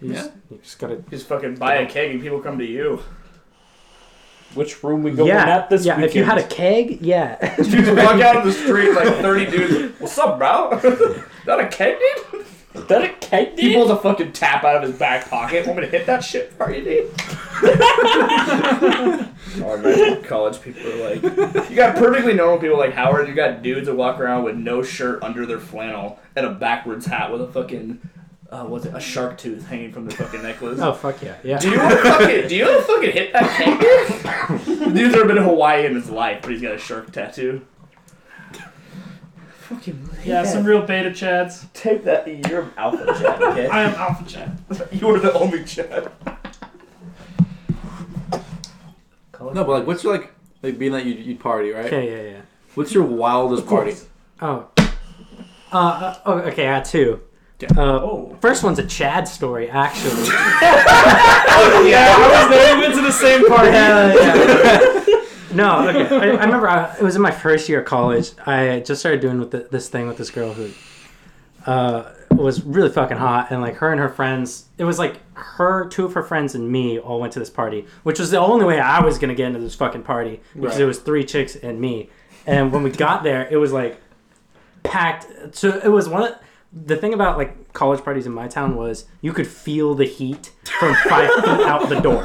[0.00, 3.02] You, just, you just gotta Just fucking buy a keg and people come to you.
[4.54, 5.96] Which room we going yeah, at this yeah.
[5.96, 6.10] weekend?
[6.10, 7.56] If you had a keg, yeah.
[7.58, 10.00] You just walk out on the street like 30 dudes.
[10.00, 10.72] What's up, bro?
[10.78, 12.35] Is that a keg, dude?
[12.76, 15.66] Is that a keg, He pulls a fucking tap out of his back pocket.
[15.66, 17.10] Want me to hit that shit for you, dude?
[19.58, 21.22] Oh, imagine college people are like,
[21.70, 23.26] you got perfectly normal people like Howard.
[23.26, 27.06] You got dudes that walk around with no shirt under their flannel and a backwards
[27.06, 27.98] hat with a fucking,
[28.50, 30.78] uh, what's it, a shark tooth hanging from their fucking necklace.
[30.78, 31.58] Oh fuck yeah, yeah.
[31.58, 32.48] Do you want to fucking?
[32.48, 34.84] Do you want to fucking hit that kangaroo?
[34.86, 37.64] the dude's never been to Hawaii in his life, but he's got a shark tattoo.
[39.68, 41.66] Fucking Yeah, some real beta chads.
[41.72, 42.26] take that.
[42.48, 43.66] You're alpha Chad, okay?
[43.72, 44.58] I am alpha chad.
[44.92, 46.12] you are the only chat.
[49.40, 51.86] No, but like, what's your like, like being that you you party, right?
[51.86, 52.40] Okay, yeah, yeah.
[52.74, 53.94] What's your wildest party?
[54.40, 54.68] Oh.
[55.72, 57.20] Uh, uh, oh, okay, I had two.
[57.58, 57.68] Yeah.
[57.76, 58.36] Uh, Oh.
[58.40, 60.12] First one's a Chad story, actually.
[61.58, 62.14] Oh yeah.
[62.16, 62.76] I was there.
[62.76, 63.70] We went to the same party.
[63.70, 65.04] Yeah, yeah.
[65.56, 66.14] No, okay.
[66.14, 68.30] I, I remember I, it was in my first year of college.
[68.46, 70.70] I just started doing with the, this thing with this girl who
[71.66, 74.66] uh, was really fucking hot, and like her and her friends.
[74.78, 77.86] It was like her, two of her friends, and me all went to this party,
[78.04, 80.82] which was the only way I was gonna get into this fucking party because Right.
[80.82, 82.10] it was three chicks and me.
[82.46, 84.00] And when we got there, it was like
[84.84, 85.26] packed.
[85.56, 86.22] So it was one.
[86.24, 86.34] Of,
[86.72, 90.52] the thing about like college parties in my town was you could feel the heat
[90.78, 92.24] from five feet out the door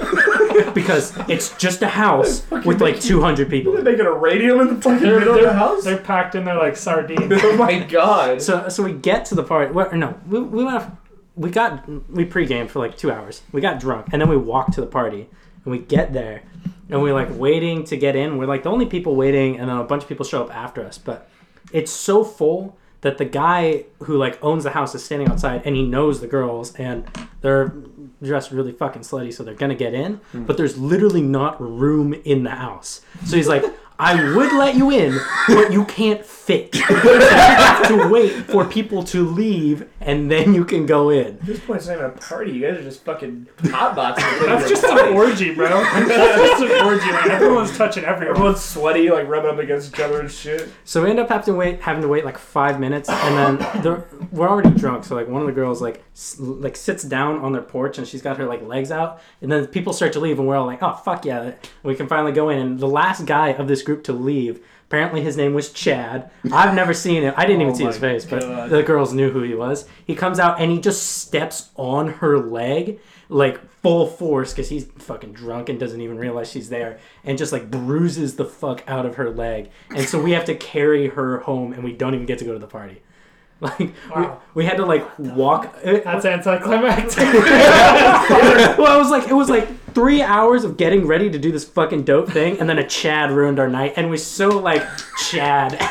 [0.74, 3.74] because it's just a house with like 200 people.
[3.74, 5.84] They're making a radio in the fucking They're, middle of the they're, house.
[5.84, 7.32] they're packed in there like sardines.
[7.44, 8.42] oh my god.
[8.42, 9.72] So so we get to the party.
[9.74, 10.78] Well, no, we, we went.
[10.78, 10.92] off-
[11.36, 13.42] We got we pre-gamed for like two hours.
[13.52, 15.30] We got drunk and then we walked to the party
[15.64, 16.44] and we get there
[16.90, 18.38] and we're like waiting to get in.
[18.38, 20.84] We're like the only people waiting and then a bunch of people show up after
[20.86, 20.98] us.
[20.98, 21.30] But
[21.72, 25.76] it's so full that the guy who like owns the house is standing outside and
[25.76, 27.06] he knows the girls and
[27.42, 27.74] they're
[28.22, 30.46] dressed really fucking slutty so they're gonna get in hmm.
[30.46, 33.02] but there's literally not room in the house.
[33.26, 33.64] So he's like
[34.02, 39.04] i would let you in but you can't fit you have to wait for people
[39.04, 42.10] to leave and then you can go in At this point, it's not even a
[42.14, 42.52] party.
[42.54, 44.16] You guys are just fucking hotbots.
[44.46, 45.70] That's just an orgy, bro.
[45.70, 47.12] That's just an orgy.
[47.12, 48.36] Like, everyone's touching everyone.
[48.36, 50.70] Everyone's sweaty, like rubbing up against each other and shit.
[50.86, 54.04] So we end up having to wait, having to wait like five minutes, and then
[54.32, 55.04] we're already drunk.
[55.04, 58.08] So like one of the girls like s- like sits down on their porch, and
[58.08, 60.66] she's got her like legs out, and then people start to leave, and we're all
[60.66, 61.52] like, oh fuck yeah,
[61.84, 62.58] we can finally go in.
[62.58, 66.30] And the last guy of this group to leave, apparently his name was Chad.
[66.52, 67.34] I've never seen him.
[67.38, 69.86] I didn't even Oh see his face, but the girls knew who he was.
[70.06, 73.00] He comes out and he just steps on her leg
[73.30, 77.54] like full force because he's fucking drunk and doesn't even realize she's there and just
[77.54, 81.40] like bruises the fuck out of her leg and so we have to carry her
[81.40, 83.02] home and we don't even get to go to the party
[83.62, 84.42] like Wow.
[84.54, 87.18] we, we had to like walk it- That's anticlimactic.
[88.78, 91.64] well it was like it was like three hours of getting ready to do this
[91.66, 94.84] fucking dope thing and then a chad ruined our night and we're so like
[95.28, 95.72] chad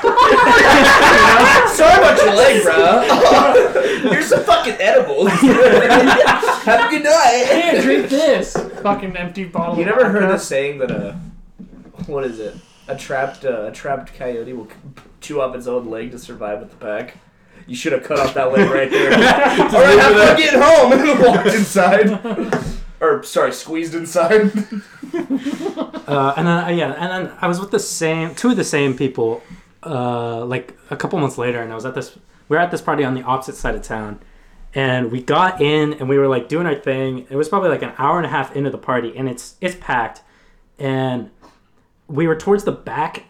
[1.80, 4.10] Sorry about your leg, bro.
[4.10, 5.28] Here's some fucking edibles.
[5.30, 7.44] Have a good night.
[7.46, 8.54] Hey, drink this.
[8.82, 9.78] Fucking empty bottle.
[9.78, 11.18] You never heard the saying that a
[12.06, 12.56] what is it?
[12.88, 14.68] A trapped uh, a trapped coyote will
[15.20, 17.16] chew off its own leg to survive with the pack.
[17.66, 19.12] You should have cut off that leg right there.
[19.12, 20.92] All right, have fun getting home.
[20.92, 22.74] And walked inside.
[23.00, 24.52] Or sorry, squeezed inside.
[26.10, 28.64] Uh, and then uh, yeah, and then I was with the same two of the
[28.64, 29.44] same people,
[29.84, 32.16] uh, like a couple months later, and I was at this.
[32.48, 34.18] We were at this party on the opposite side of town,
[34.74, 37.28] and we got in and we were like doing our thing.
[37.30, 39.76] It was probably like an hour and a half into the party, and it's it's
[39.80, 40.22] packed,
[40.80, 41.30] and
[42.08, 43.26] we were towards the back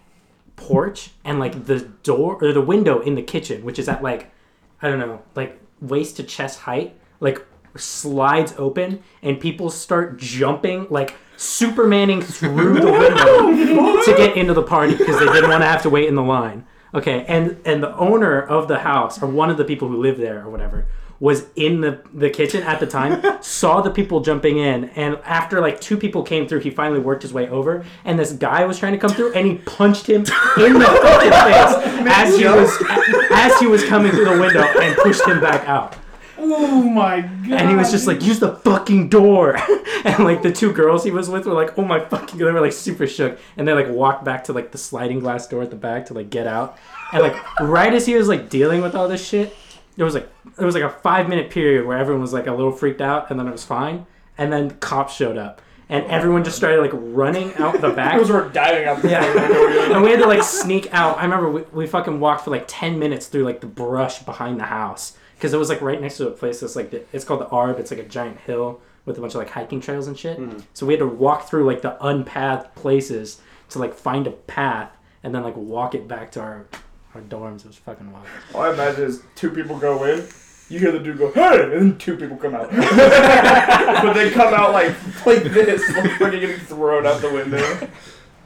[0.57, 4.33] porch, and like the door or the window in the kitchen, which is at like
[4.81, 7.45] I don't know, like waist to chest height, like
[7.77, 14.63] slides open and people start jumping like supermaning through the window to get into the
[14.63, 16.67] party because they didn't want to have to wait in the line.
[16.95, 20.21] Okay and and the owner of the house or one of the people who lived
[20.21, 20.87] there or whatever
[21.21, 25.61] was in the, the kitchen at the time saw the people jumping in and after
[25.61, 28.79] like two people came through he finally worked his way over and this guy was
[28.79, 30.23] trying to come through and he punched him
[30.57, 32.85] in the fucking face as he was
[33.31, 35.95] as he was coming through the window and pushed him back out
[36.43, 37.53] Oh my god.
[37.61, 39.57] and he was just like, use the fucking door.
[40.05, 42.53] and like the two girls he was with were like, oh my fucking, god they
[42.53, 43.39] were like super shook.
[43.57, 46.15] And they like walked back to like the sliding glass door at the back to
[46.15, 46.79] like get out.
[47.13, 49.55] And like right as he was like dealing with all this shit,
[49.97, 52.53] there was like, it was like a five minute period where everyone was like a
[52.53, 54.07] little freaked out and then it was fine.
[54.39, 55.61] And then cops showed up.
[55.91, 58.17] And everyone just started like running out the back.
[58.17, 59.23] Those were diving out the Yeah.
[59.33, 59.95] fucking window.
[59.95, 61.19] and we had to like sneak out.
[61.19, 64.61] I remember we, we fucking walked for like 10 minutes through like the brush behind
[64.61, 67.25] the house because it was like right next to a place that's like the, it's
[67.25, 67.79] called the Arb.
[67.79, 70.39] It's like a giant hill with a bunch of like hiking trails and shit.
[70.39, 70.59] Mm-hmm.
[70.75, 74.95] So we had to walk through like the unpathed places to like find a path
[75.23, 76.67] and then like walk it back to our
[77.15, 77.61] our dorms.
[77.61, 78.27] It was fucking wild.
[78.55, 80.29] All I imagine is two people go in,
[80.69, 84.53] You hear the dude go, "Hey!" and then two people come out, but they come
[84.53, 87.89] out like like this, like fucking getting thrown out the window.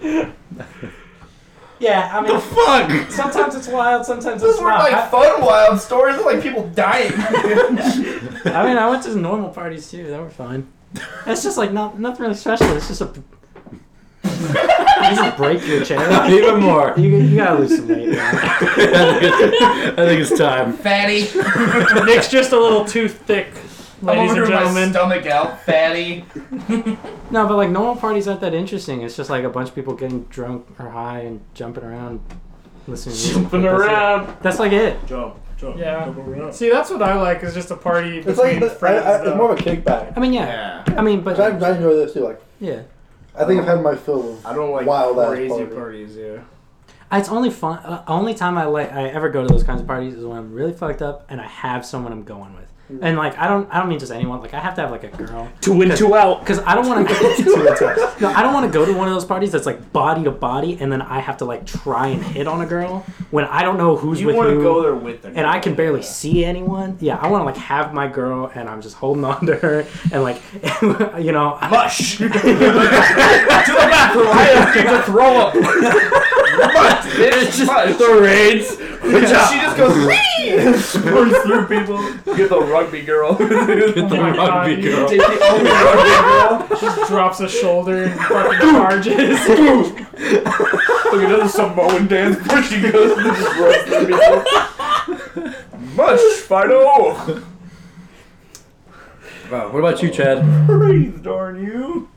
[1.80, 3.10] Yeah, I The mean, fuck?
[3.10, 4.90] sometimes it's wild, sometimes it's Those it's were not.
[4.90, 6.16] like fun, wild stories.
[6.16, 7.12] They're like people dying.
[7.16, 10.06] I mean, I went to normal parties too.
[10.06, 10.66] That were fine.
[11.26, 12.68] It's just like not nothing really special.
[12.76, 13.10] It's just a.
[14.24, 14.30] you
[15.16, 16.30] just break your chair.
[16.30, 16.94] Even more.
[16.96, 18.08] You, you gotta lose some weight.
[18.10, 18.18] Man.
[18.36, 20.72] I think it's time.
[20.74, 21.22] Fatty.
[22.06, 23.58] Nick's just a little too thick, I'm
[24.04, 24.90] ladies over and my gentlemen.
[24.90, 26.24] stomach out, fatty.
[27.30, 29.02] No, but like normal parties aren't that interesting.
[29.02, 32.20] It's just like a bunch of people getting drunk or high and jumping around,
[32.86, 33.42] listening to music.
[33.42, 33.86] Jumping That's it.
[33.86, 34.36] around.
[34.42, 35.06] That's like it.
[35.06, 36.04] Jump, jump, Yeah.
[36.04, 36.52] jump around.
[36.54, 37.42] See, that's what I like.
[37.42, 39.04] Is just a party It's like between I, friends.
[39.06, 39.36] I, it's though.
[39.36, 40.12] more of a kickback.
[40.16, 40.84] I mean, yeah.
[40.88, 40.98] Yeah.
[40.98, 42.20] I mean, but But I, I enjoy this too.
[42.20, 42.82] Like yeah,
[43.36, 44.46] I think I've had my fill of.
[44.46, 45.74] I don't like Wild ass crazy party.
[45.74, 46.16] parties.
[46.16, 46.38] Yeah.
[47.12, 47.78] it's only fun.
[47.78, 50.36] Uh, only time I like I ever go to those kinds of parties is when
[50.38, 52.70] I'm really fucked up and I have someone I'm going with.
[52.92, 53.02] Mm-hmm.
[53.02, 54.40] And like I don't I don't mean just anyone.
[54.42, 55.50] Like I have to have like a girl.
[55.62, 56.40] Two in, two out.
[56.44, 58.14] Because I don't want to go.
[58.20, 60.30] no, I don't want to go to one of those parties that's like body to
[60.30, 63.62] body, and then I have to like try and hit on a girl when I
[63.62, 65.74] don't know who's You with want who, to go there with them, and I can
[65.74, 66.98] barely see anyone.
[67.00, 69.86] Yeah, I want to like have my girl, and I'm just holding on to her,
[70.12, 70.42] and like,
[71.22, 74.28] you know, I- Mush to the bathroom.
[74.28, 74.74] I have
[75.06, 75.54] to throw up.
[75.54, 77.66] Mush, bitch.
[77.66, 77.96] Mush.
[77.96, 78.76] The raids.
[79.04, 79.96] She just goes
[81.04, 81.98] runs through people.
[82.36, 83.34] Get the rugby girl.
[83.38, 83.48] Get
[83.94, 85.08] The Oh my God, rugby you girl.
[85.08, 86.80] the only rugby girl.
[86.80, 89.48] just drops a shoulder and fucking charges.
[89.48, 95.94] Look at another Samoan dance before she goes and just runs through people.
[95.94, 96.84] Mush, Fido.
[99.50, 99.70] Wow.
[99.70, 100.66] What about you, Chad?
[100.66, 102.08] Breathe, darn you.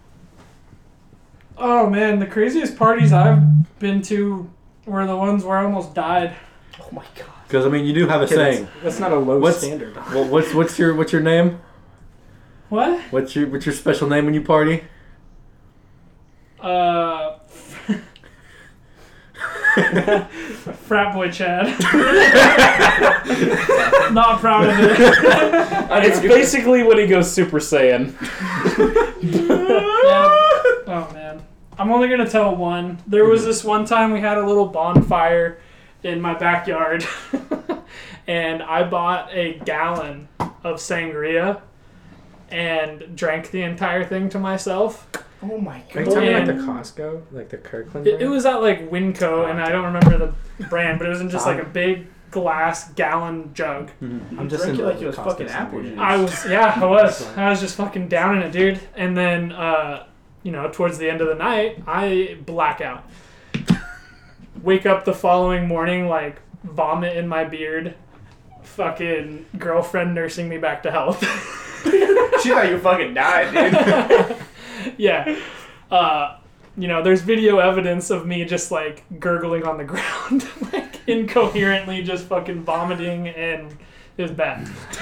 [1.58, 4.50] Oh man, the craziest parties I've been to
[4.86, 6.36] were the ones where I almost died.
[6.88, 7.26] Oh my god.
[7.48, 8.68] Because I mean, you do have a saying.
[8.84, 9.96] that's not a low What's- standard.
[10.14, 11.60] Well, what's what's your what's your name?
[12.70, 13.00] What?
[13.12, 14.84] What's your what's your special name when you party?
[16.60, 17.38] Uh.
[20.88, 21.68] Frat boy Chad.
[24.14, 24.98] Not proud of it.
[26.08, 28.14] It's basically when he goes Super Saiyan.
[29.22, 29.50] Yeah.
[30.88, 31.42] Oh man.
[31.78, 32.98] I'm only gonna tell one.
[33.08, 35.60] There was this one time we had a little bonfire
[36.04, 37.06] in my backyard,
[38.28, 41.62] and I bought a gallon of sangria
[42.50, 45.08] and drank the entire thing to myself.
[45.44, 45.96] Oh my god!
[45.96, 46.14] Are you god.
[46.14, 46.38] talking Yeah.
[46.40, 48.08] about the Costco, like the Kirkland?
[48.08, 51.22] It, it was at like Winco, and I don't remember the brand, but it was
[51.22, 53.90] in just like a big glass gallon jug.
[54.02, 55.98] I'm just drank in it like it was Costco fucking apple juice.
[55.98, 57.38] I was, yeah, I was.
[57.38, 58.80] I was just fucking down in it, dude.
[58.96, 60.06] And then, uh,
[60.44, 63.04] you know, towards the end of the night, I black out.
[64.64, 67.96] Wake up the following morning, like vomit in my beard.
[68.64, 71.24] Fucking girlfriend nursing me back to health.
[72.42, 74.38] She thought you fucking died, dude.
[74.98, 75.38] yeah.
[75.90, 76.38] Uh,
[76.78, 82.04] you know, there's video evidence of me just like gurgling on the ground, like incoherently
[82.04, 83.76] just fucking vomiting, and
[84.18, 84.68] it was bad.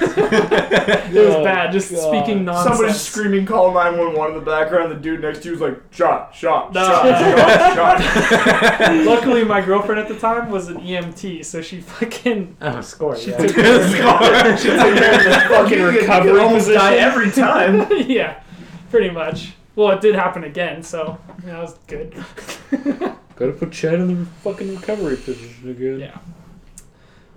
[1.08, 2.00] It was Oh, bad, just God.
[2.00, 2.76] speaking nonsense.
[2.76, 4.90] Somebody's screaming, call 911 in the background.
[4.90, 6.84] The dude next to you was like, shot, shot, No.
[6.84, 7.04] shot,
[7.74, 8.96] shot, shot.
[9.06, 13.16] Luckily, my girlfriend at the time was an EMT, so she fucking Oh, score.
[13.16, 13.36] she yeah.
[13.38, 13.96] took care of the
[15.48, 16.74] Fucking You recovery almost position.
[16.80, 17.86] die every time.
[18.08, 18.42] yeah,
[18.90, 19.52] pretty much.
[19.76, 22.12] Well, it did happen again, so that was good.
[23.36, 26.00] Gotta put Chad in the fucking recovery position again.
[26.00, 26.18] Yeah.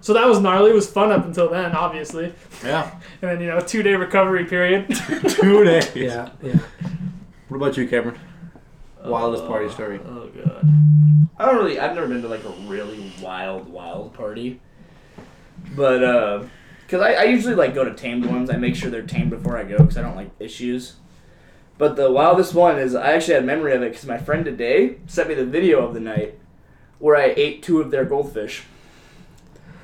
[0.01, 0.71] So that was gnarly.
[0.71, 2.33] It was fun up until then, obviously.
[2.63, 2.91] Yeah.
[3.21, 4.87] And then you know, two day recovery period.
[5.27, 5.93] Two days.
[5.93, 6.59] Yeah, yeah.
[7.49, 8.17] What about you, Cameron?
[9.03, 9.99] Wildest party story.
[10.05, 10.69] Oh god.
[11.37, 11.79] I don't really.
[11.79, 14.61] I've never been to like a really wild, wild party.
[15.75, 16.43] But uh,
[16.87, 18.49] cause I, I usually like go to tamed ones.
[18.49, 20.95] I make sure they're tamed before I go because I don't like issues.
[21.77, 24.97] But the wildest one is I actually had memory of it because my friend today
[25.07, 26.37] sent me the video of the night
[26.99, 28.63] where I ate two of their goldfish.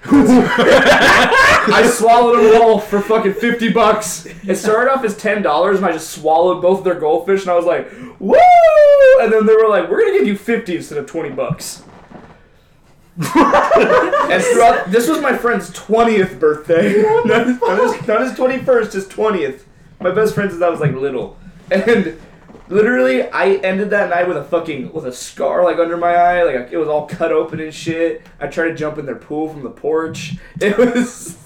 [0.07, 4.25] I swallowed them all for fucking fifty bucks.
[4.25, 7.55] It started off as ten dollars, and I just swallowed both their goldfish, and I
[7.55, 8.37] was like, "Woo!"
[9.21, 11.83] And then they were like, "We're gonna give you fifty instead of twenty bucks."
[13.17, 18.93] and throughout, this was my friend's twentieth birthday, not his, not his, not his twenty-first,
[18.93, 19.65] his twentieth.
[20.01, 21.37] My best friend since I was like little,
[21.71, 22.19] and
[22.69, 26.43] literally, I ended that night with a fucking with a scar like under my eye,
[26.43, 28.21] like it was all cut open and shit.
[28.39, 30.35] I tried to jump in their pool from the porch.
[30.61, 31.37] It was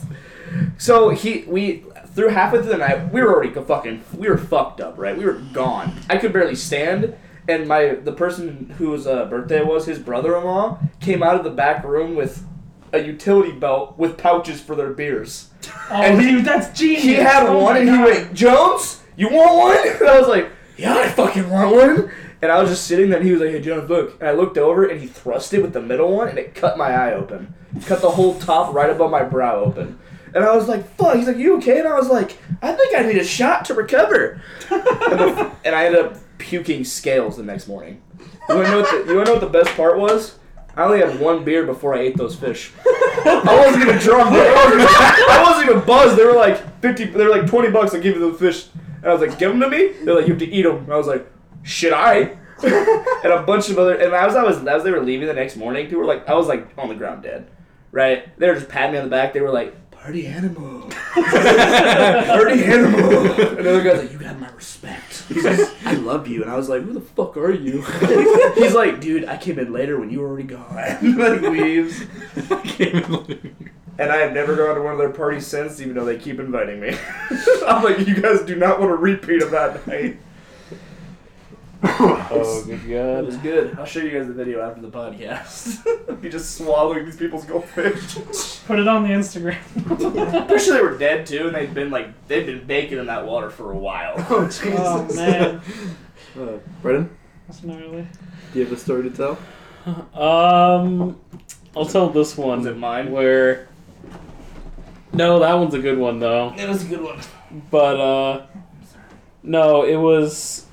[0.78, 1.84] so he we
[2.16, 5.24] through half of the night we were already fucking we were fucked up right we
[5.24, 7.16] were gone I could barely stand
[7.48, 11.84] and my the person whose uh, birthday was his brother-in-law came out of the back
[11.84, 12.44] room with
[12.94, 15.50] a utility belt with pouches for their beers.
[15.92, 17.04] Oh, And he- dude, that's genius.
[17.04, 19.88] He had Oh one and he went, Jones, you want one?
[19.88, 20.50] And I was like,
[20.80, 22.12] yeah, I fucking want one.
[22.42, 24.18] And I was just sitting there and he was like, hey, Jones, look.
[24.20, 26.78] And I looked over and he thrust it with the middle one and it cut
[26.78, 27.54] my eye open.
[27.86, 30.00] Cut the whole top right above my brow open.
[30.34, 31.18] And I was like, fuck.
[31.18, 31.80] He's like, you okay?
[31.80, 34.42] And I was like, I think I need a shot to recover.
[34.72, 34.82] and,
[35.20, 38.02] the, and I ended up puking scales the next morning.
[38.48, 40.40] You wanna know what the, you know what the best part was?
[40.78, 42.72] I only had one beer before I ate those fish.
[42.86, 44.32] I wasn't even drunk.
[44.32, 46.18] I wasn't even, I wasn't even buzzed.
[46.18, 47.06] They were like fifty.
[47.06, 47.94] They were like twenty bucks.
[47.94, 48.68] I give you the fish.
[49.02, 49.94] And I was like, give them to me.
[50.04, 50.78] They're like, you have to eat them.
[50.78, 51.26] And I was like,
[51.64, 52.38] should I?
[52.64, 53.96] and a bunch of other.
[53.96, 56.34] And as I was as they were leaving the next morning, people were like, I
[56.34, 57.48] was like on the ground dead.
[57.92, 58.38] Right?
[58.38, 59.34] They were just patting me on the back.
[59.34, 60.82] They were like, party animal,
[61.14, 63.32] party animal.
[63.32, 65.26] And the other guy's like, you got my respect.
[65.28, 66.42] He's like, I love you.
[66.42, 67.82] And I was like, who the fuck are you?
[68.56, 70.76] He's like, dude, I came in later when you were already gone.
[70.76, 72.02] like leaves.
[74.00, 76.40] And I have never gone to one of their parties since, even though they keep
[76.40, 76.96] inviting me.
[77.68, 80.18] I'm like, you guys do not want a repeat of that night.
[82.32, 83.80] Oh, good It was good.
[83.80, 86.22] I'll show you guys the video after the podcast.
[86.24, 88.60] you just swallowing these people's goldfish.
[88.68, 89.58] Put it on the Instagram.
[90.36, 93.06] I'm pretty sure they were dead too, and they'd been like they'd been baking in
[93.06, 94.14] that water for a while.
[94.30, 94.76] Oh Jesus.
[94.78, 95.62] Oh man,
[96.38, 97.10] Uh, Brendan,
[97.48, 98.06] that's gnarly.
[98.54, 99.38] do you have a story to tell?
[100.22, 101.18] Um,
[101.78, 102.58] I'll tell this one.
[102.60, 103.10] Was it mine?
[103.10, 103.69] Where.
[105.14, 106.54] No, that one's a good one though.
[106.58, 107.20] It was a good one.
[107.72, 108.46] But uh,
[109.44, 110.66] no, it was.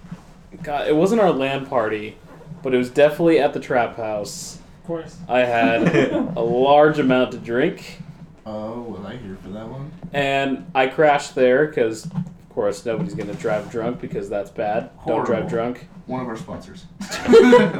[0.62, 2.16] God, it wasn't our land party,
[2.62, 4.58] but it was definitely at the trap house.
[4.80, 5.18] Of course.
[5.28, 5.94] I had
[6.36, 7.98] a large amount to drink,
[8.46, 9.90] Oh, was I here for that one?
[10.12, 14.90] and I crashed there because, of course, nobody's gonna drive drunk because that's bad.
[15.06, 15.88] Don't drive drunk.
[16.06, 16.84] One of our sponsors.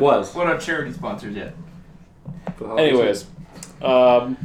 [0.01, 0.35] Was.
[0.35, 1.51] One of our charity sponsors, yeah.
[2.77, 3.27] Anyways,
[3.83, 4.37] um,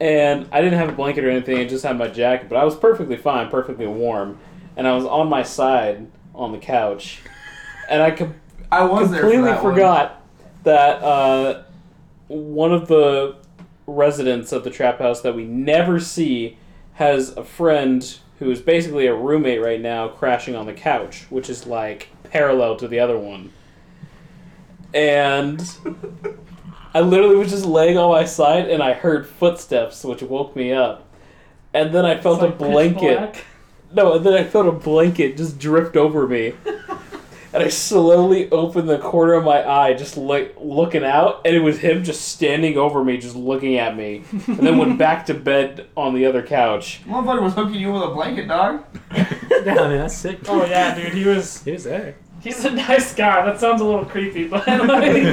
[0.00, 1.58] and I didn't have a blanket or anything.
[1.58, 4.38] I just had my jacket, but I was perfectly fine, perfectly warm,
[4.76, 7.20] and I was on my side on the couch,
[7.88, 8.34] and I com-
[8.72, 9.74] I was for completely that one.
[9.74, 10.22] forgot
[10.64, 11.62] that uh,
[12.28, 13.36] one of the
[13.86, 16.56] residents of the trap house that we never see
[16.94, 21.50] has a friend who is basically a roommate right now crashing on the couch, which
[21.50, 23.52] is like parallel to the other one.
[24.94, 25.60] And
[26.92, 30.72] I literally was just laying on my side and I heard footsteps, which woke me
[30.72, 31.06] up.
[31.72, 33.44] And then I felt It's a blanket.
[33.92, 36.54] No, and then I felt a blanket just drift over me.
[37.52, 41.60] and I slowly opened the corner of my eye, just like looking out, and it
[41.60, 44.22] was him just standing over me, just looking at me.
[44.46, 47.00] And then went back to bed on the other couch.
[47.04, 48.84] Motherfucker was hooking you with a blanket, dog.
[49.62, 50.38] Yeah, I mean that's sick.
[50.48, 51.12] Oh yeah, dude.
[51.12, 51.62] He was.
[51.62, 52.14] He was there.
[52.40, 53.44] He's a nice guy.
[53.44, 54.78] That sounds a little creepy, but like,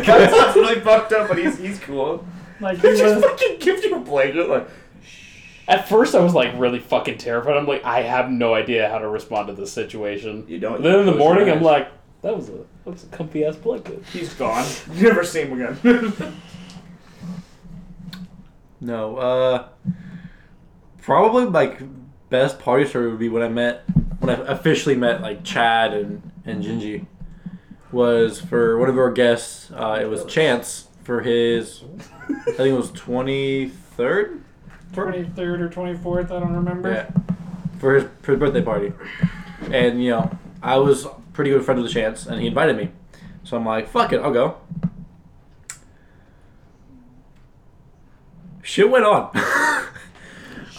[0.06, 2.26] that sounds really fucked up, but he's he's cool.
[2.60, 3.24] like he He just was.
[3.24, 4.68] fucking gives you a blanket, like
[5.70, 7.56] At first, I was like really fucking terrified.
[7.58, 10.46] I'm like, I have no idea how to respond to this situation.
[10.48, 10.78] you don't.
[10.78, 11.90] And then in the morning, I'm like,
[12.24, 14.04] that was a that was a comfy ass blanket.
[14.12, 14.66] he's gone.
[14.94, 16.34] You never see him again.
[18.80, 19.70] No, uh,
[21.02, 21.82] probably like
[22.30, 23.84] best party story would be when I met
[24.20, 27.06] when I officially met like Chad and and Gingy
[27.92, 29.72] was for one of our guests.
[29.72, 31.84] Uh, it was Chance for his
[32.30, 34.44] I think it was twenty third.
[34.94, 36.92] Twenty third or twenty fourth, I don't remember.
[36.92, 37.10] Yeah,
[37.80, 38.94] for his for his birthday party,
[39.72, 42.90] and you know I was pretty good friend with the Chance, and he invited me,
[43.44, 44.58] so I'm like, fuck it, I'll go.
[48.64, 49.32] Shit went on.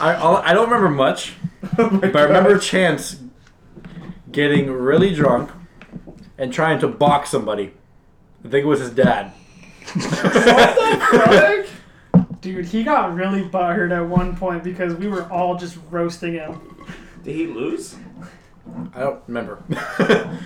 [0.01, 1.35] I I'll, don't remember much,
[1.77, 3.21] but I remember Chance
[4.31, 5.51] getting really drunk
[6.39, 7.73] and trying to box somebody.
[8.45, 9.33] I think it was his dad.
[12.41, 16.87] Dude, he got really butthurt at one point because we were all just roasting him.
[17.25, 17.97] Did he lose?
[18.95, 19.63] I don't remember.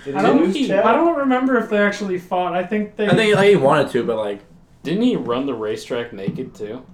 [0.03, 0.85] Did I don't, lose, Chad?
[0.85, 2.53] I don't remember if they actually fought.
[2.53, 3.07] I think they.
[3.07, 4.41] I think like, he wanted to, but like
[4.81, 6.85] Didn't he run the racetrack naked too?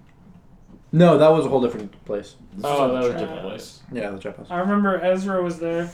[0.91, 2.35] no, that was a whole different place.
[2.63, 3.81] Oh, that was a different place.
[3.91, 4.47] Yeah, the trap house.
[4.49, 5.89] I remember Ezra was there.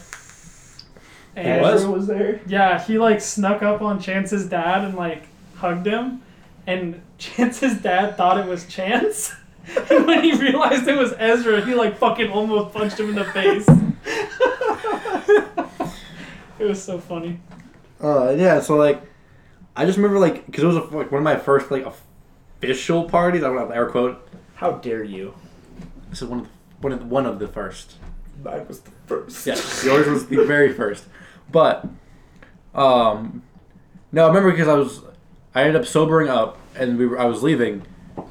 [1.35, 1.81] And was?
[1.81, 2.39] Ezra was there.
[2.47, 5.23] Yeah, he like snuck up on Chance's dad and like
[5.55, 6.21] hugged him,
[6.65, 9.33] and Chance's dad thought it was Chance.
[9.89, 13.25] And when he realized it was Ezra, he like fucking almost punched him in the
[13.25, 13.67] face.
[16.59, 17.39] it was so funny.
[17.99, 18.59] Uh, yeah.
[18.59, 19.01] So like,
[19.75, 23.05] I just remember like because it was a, like one of my first like official
[23.05, 23.43] parties.
[23.43, 24.29] I don't have air quote.
[24.53, 25.33] How dare you?
[26.11, 27.95] This is one of the, one of the, one of the first.
[28.43, 29.47] Mine was the first.
[29.47, 31.05] Yeah, yours was the very first.
[31.51, 31.87] But,
[32.73, 33.43] um,
[34.11, 35.01] no, I remember because I was,
[35.53, 37.83] I ended up sobering up and we were, I was leaving,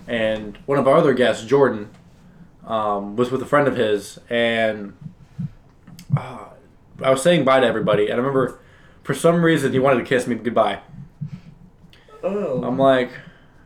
[0.07, 1.91] and one of our other guests, Jordan,
[2.67, 4.95] um, was with a friend of his, and
[6.17, 6.47] uh,
[7.03, 8.59] I was saying bye to everybody, and I remember
[9.03, 10.81] for some reason he wanted to kiss me goodbye.
[12.23, 12.63] Oh.
[12.63, 13.11] I'm like,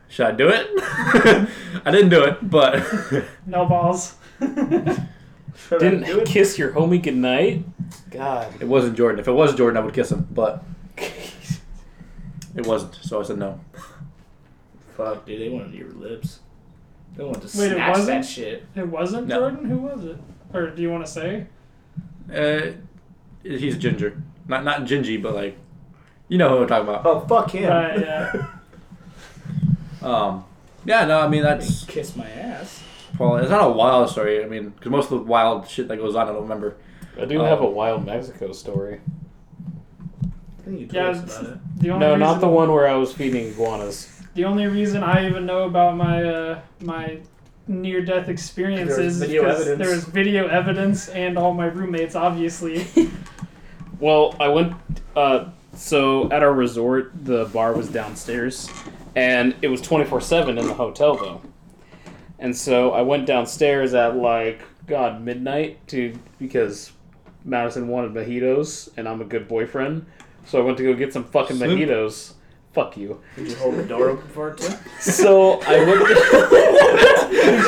[0.09, 0.67] should I do it?
[1.85, 2.83] I didn't do it, but
[3.45, 4.15] No balls.
[5.69, 7.63] Didn't kiss your homie goodnight?
[8.11, 8.53] God.
[8.61, 9.19] it wasn't Jordan.
[9.19, 10.63] If it was Jordan, I would kiss him, but
[10.97, 13.59] it wasn't, so I said no.
[14.97, 16.39] Fuck, dude, they wanted your lips.
[17.15, 18.25] They wanted to Wait, it snatch that wasn't?
[18.25, 18.65] shit.
[18.75, 19.39] It wasn't No.
[19.39, 19.65] Jordan.
[19.69, 20.17] Who was it?
[20.53, 21.47] Or do you want to say?
[22.33, 22.71] Uh,
[23.43, 25.57] he's ginger, not not gingy, but like,
[26.27, 27.05] you know who I'm talking about.
[27.05, 27.71] Oh, fuck him.
[27.71, 28.47] Uh, yeah.
[30.01, 30.45] Um,
[30.85, 32.81] yeah, no, I mean that's Kiss my ass.
[33.19, 34.41] well, it's not a wild story.
[34.41, 36.77] I mean, because most of the wild shit that goes on, I don't remember.
[37.21, 38.99] I do have a wild Mexico story.
[40.23, 41.57] I think you told Yeah, us it's- about it.
[41.79, 44.21] The only No, reason, not the one where I was feeding iguanas.
[44.35, 47.17] The only reason I even know about my uh, my
[47.67, 49.79] near death experiences There was is video because evidence.
[49.87, 52.85] there was video evidence and all my roommates, obviously.
[53.99, 54.73] Well, I went.
[55.13, 58.69] Uh, so at our resort, the bar was downstairs,
[59.13, 61.41] and it was twenty four seven in the hotel though.
[62.39, 66.93] And so I went downstairs at like God midnight to because
[67.45, 70.05] Madison wanted mojitos, and I'm a good boyfriend,
[70.45, 71.71] so I went to go get some fucking Simp.
[71.71, 72.33] mojitos.
[72.73, 73.19] Fuck you.
[73.35, 74.73] Did you hold the door open for it too?
[74.99, 75.99] So I went.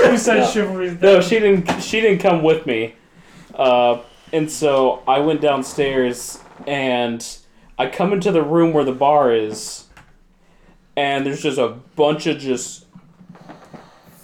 [0.05, 1.01] Who said chivalry's dead?
[1.01, 1.81] No, she didn't.
[1.81, 2.93] She didn't come with me,
[3.55, 3.99] uh,
[4.31, 7.25] and so I went downstairs and
[7.79, 9.85] I come into the room where the bar is,
[10.95, 12.85] and there's just a bunch of just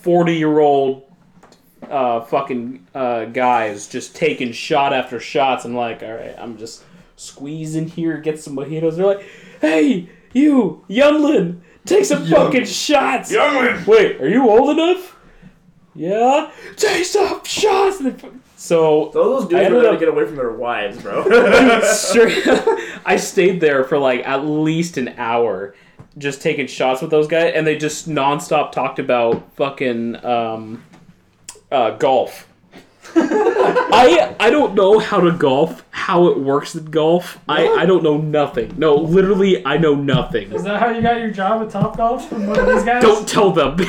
[0.01, 1.06] forty year old
[1.89, 5.65] uh, fucking uh, guys just taking shot after shots.
[5.65, 6.83] and like, all right, I'm just
[7.15, 8.95] squeezing here, get some mojitos.
[8.95, 9.25] They're like,
[9.61, 13.31] hey, you, Younglin, take some fucking shots.
[13.31, 13.85] Youngling!
[13.85, 15.15] Wait, are you old enough?
[15.97, 16.51] Yeah.
[16.75, 17.97] Take some shots.
[17.97, 21.23] So So those I dudes were ended there to get away from their wives, bro.
[21.83, 22.43] straight,
[23.05, 25.75] I stayed there for like at least an hour,
[26.17, 30.83] just taking shots with those guys, and they just nonstop talked about fucking um,
[31.71, 32.47] uh, golf.
[33.15, 37.39] I I don't know how to golf, how it works in golf.
[37.47, 38.73] I, I don't know nothing.
[38.77, 40.51] No, literally, I know nothing.
[40.51, 43.01] Is that how you got your job at Top Golf from one of these guys?
[43.01, 43.75] Don't tell them.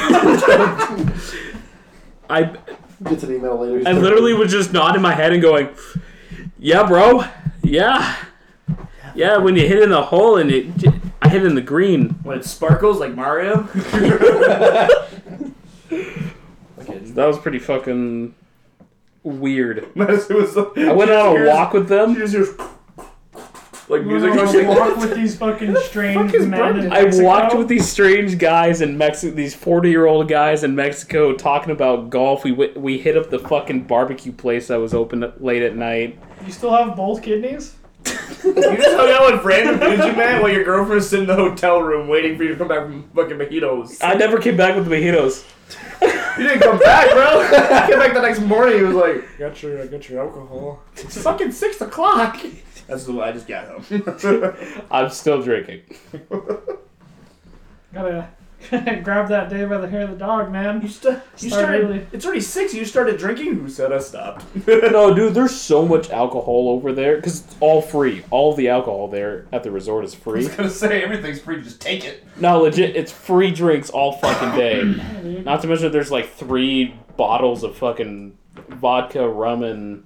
[2.31, 2.57] I
[3.05, 3.89] Gets an email later.
[3.89, 5.69] I literally was just nodding my head and going,
[6.59, 7.25] "Yeah, bro.
[7.63, 8.17] Yeah,
[9.15, 10.67] yeah." When you hit in the hole and it,
[11.23, 12.11] I hit in the green.
[12.23, 13.69] when it sparkles like Mario.
[17.19, 18.33] That was pretty fucking
[19.25, 19.91] weird.
[19.97, 22.15] Madison was like, I went on a walk with You them.
[22.15, 22.47] just hear
[23.89, 24.31] like music.
[24.31, 27.67] were I was like, walk with these fucking strange is men in I walked with
[27.67, 32.45] these strange guys in Mexico, these forty-year-old guys in Mexico, talking about golf.
[32.45, 36.21] We went, we hit up the fucking barbecue place that was open late at night.
[36.47, 37.75] You still have both kidneys?
[38.07, 41.35] you just hung out with random dudes, you man, while your girlfriend's sitting in the
[41.35, 43.99] hotel room waiting for you to come back from fucking mojitos.
[44.03, 45.45] I never came back with the mojitos.
[46.03, 47.41] You didn't come back, bro.
[47.43, 48.79] I came back the next morning.
[48.79, 52.39] He was like, "Got your, got your alcohol." It's fucking six o'clock.
[52.87, 54.87] That's the way I just got home.
[54.91, 55.83] I'm still drinking.
[57.93, 58.29] Gotta
[59.05, 60.83] grab that day by the hair of the dog, man.
[60.83, 61.85] you, st- you Start started.
[61.85, 62.07] early.
[62.13, 62.75] It's already six.
[62.75, 63.55] You started drinking.
[63.55, 64.45] Who said I stopped?
[64.67, 68.25] No, dude, there's so much alcohol over there because it's all free.
[68.31, 70.41] All the alcohol there at the resort is free.
[70.41, 70.49] I free.
[70.49, 71.63] was gonna say everything's free.
[71.63, 72.25] Just take it.
[72.41, 74.83] No, legit, it's free drinks all fucking day.
[75.45, 78.37] Not to mention there's like three bottles of fucking
[78.71, 80.05] vodka, rum, and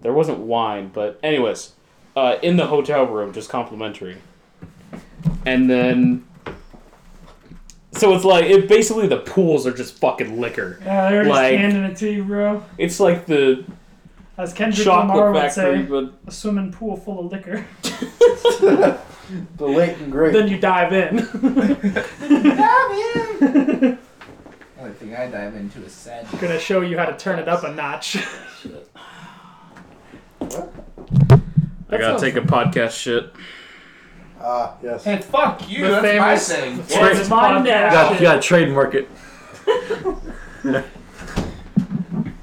[0.00, 1.72] there wasn't wine, but anyways,
[2.16, 4.16] uh, in the hotel room, just complimentary.
[5.44, 6.24] And then,
[7.92, 10.78] so it's like it basically the pools are just fucking liquor.
[10.84, 12.62] Yeah, they're just Like- handing it to you, bro.
[12.78, 13.64] It's like the
[14.38, 17.64] As Kendrick Lamar chocolate would factory, say, but a swimming pool full of liquor.
[19.56, 20.32] the late and great.
[20.32, 21.16] then you dive in.
[21.16, 21.84] Dive
[23.42, 23.98] in.
[24.80, 26.26] Only thing I dive into is sad.
[26.40, 28.16] Gonna show you how to turn it up a notch.
[28.62, 28.88] Shit.
[31.92, 33.30] I gotta take a podcast shit.
[34.40, 35.06] Ah, yes.
[35.06, 35.84] And fuck you.
[35.86, 36.76] The That's my famous- thing.
[36.78, 38.20] the famous podcast You got, shit.
[38.20, 39.08] you got to trademark it.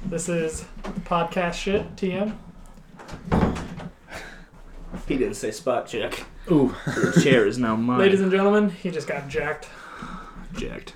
[0.06, 0.64] This is
[1.04, 2.34] podcast shit, TM.
[5.06, 6.24] He didn't say spot check.
[6.50, 6.74] Ooh.
[6.86, 7.98] The chair is now mine.
[7.98, 9.68] Ladies and gentlemen, he just got jacked.
[10.56, 10.94] jacked,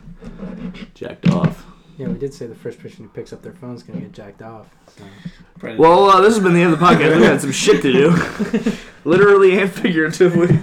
[0.94, 1.66] jacked off.
[1.98, 4.12] Yeah, we did say the first person who picks up their phone is gonna get
[4.12, 4.68] jacked off.
[4.96, 5.04] So.
[5.76, 7.16] Well, uh, this has been the end of the podcast.
[7.16, 8.72] We had some shit to do,
[9.04, 10.58] literally and figuratively.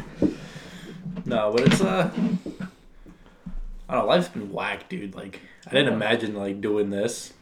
[1.26, 2.12] No, but it's uh,
[3.88, 4.06] I don't know.
[4.08, 5.16] Life's been whack, dude.
[5.16, 7.34] Like I didn't imagine like doing this.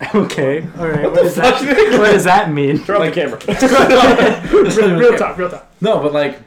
[0.14, 0.66] Okay.
[0.76, 1.04] All right.
[1.04, 1.60] What does that?
[1.98, 2.78] what does that mean?
[2.78, 3.38] Throw out the camera.
[4.50, 5.72] real, real talk, real talk.
[5.80, 6.40] No, but like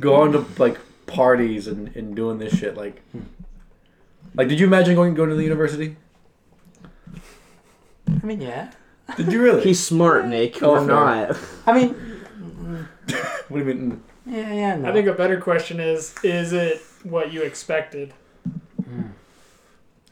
[0.00, 2.76] going to like parties and, and doing this shit.
[2.76, 3.02] Like,
[4.34, 5.96] like did you imagine going going to the university?
[8.08, 8.70] I mean, yeah.
[9.16, 9.62] Did you really?
[9.62, 10.62] He's smart, Nick.
[10.62, 10.86] Oh, We're fair.
[10.86, 11.38] not.
[11.66, 11.88] I mean,
[13.48, 14.02] what do you mean?
[14.26, 14.76] yeah, yeah.
[14.76, 14.90] No.
[14.90, 18.14] I think a better question is: Is it what you expected?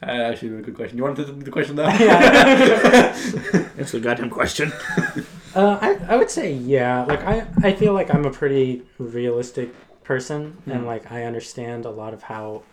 [0.03, 0.97] Uh, actually, a good question.
[0.97, 1.87] You want to do the question now?
[1.99, 3.15] Yeah.
[3.75, 4.71] That's a goddamn question.
[5.55, 7.03] Uh, I, I would say yeah.
[7.03, 9.69] Like I, I feel like I'm a pretty realistic
[10.03, 12.63] person, and like I understand a lot of how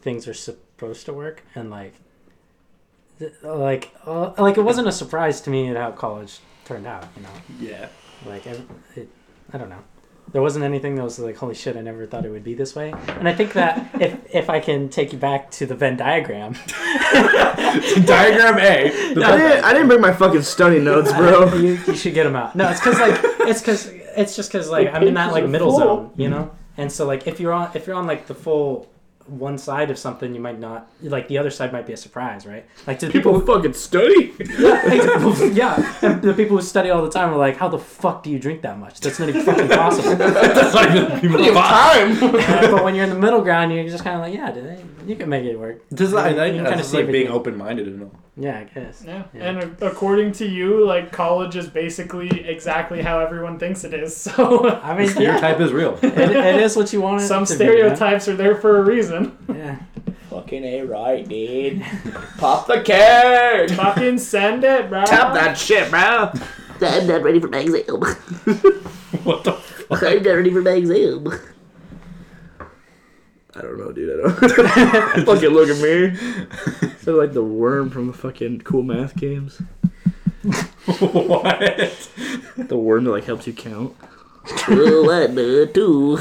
[0.00, 0.34] things are
[0.76, 1.94] supposed to work, and like,
[3.18, 7.06] th- like, uh, like it wasn't a surprise to me at how college turned out.
[7.16, 7.88] You know, yeah.
[8.26, 8.60] like it,
[8.94, 9.08] it,
[9.52, 9.82] I don't know.
[10.32, 12.74] There wasn't anything that was like, holy shit, I never thought it would be this
[12.74, 12.92] way.
[13.08, 16.52] And I think that if if I can take you back to the Venn diagram,
[18.04, 19.14] Diagram A.
[19.14, 21.54] The I didn't, I didn't bring my fucking study notes, bro.
[21.54, 22.54] you, you should get them out.
[22.54, 23.18] No, it's because like
[23.48, 26.50] it's because it's just because like I'm in that like middle zone, you know.
[26.76, 28.90] And so like if you're on if you're on like the full
[29.28, 32.46] one side of something, you might not like the other side might be a surprise,
[32.46, 32.64] right?
[32.86, 34.32] Like to the people, People fucking study.
[34.58, 37.78] yeah, like, yeah, and the people who study all the time are like, how the
[37.78, 39.00] fuck do you drink that much?
[39.00, 40.16] That's not even fucking possible.
[40.16, 42.16] That's not even people Time.
[42.46, 44.78] Uh, but when you're in the middle ground, you're just kind of like, yeah, dude,
[45.06, 45.82] you can make it work.
[45.92, 48.12] Just like, I, You I, can that's kinda see like being open minded and all.
[48.38, 49.02] Yeah, I guess.
[49.06, 49.24] Yeah.
[49.32, 49.44] Yeah.
[49.44, 54.14] And a- according to you, like college is basically exactly how everyone thinks it is.
[54.36, 55.98] So I mean, yeah, Stereotype is real.
[56.02, 57.22] it, it is what you want.
[57.22, 57.72] It some to be, man.
[57.72, 59.36] stereotypes are there for a reason.
[59.48, 59.78] Yeah.
[60.30, 61.82] Fucking a right, dude.
[62.38, 63.70] Pop the card.
[63.70, 65.04] Fucking send it, bro.
[65.06, 66.30] Tap that shit, bro.
[66.82, 68.00] I'm not ready for my exam.
[69.24, 69.58] what the?
[69.90, 71.26] I'm not ready for my exam.
[73.56, 74.20] I don't know, dude.
[74.20, 74.36] I don't.
[75.26, 76.16] fucking look at me.
[76.98, 79.60] Sound like the worm from the fucking cool math games.
[80.86, 82.08] what?
[82.56, 83.94] The worm that like helps you count.
[84.68, 86.18] One, uh, two.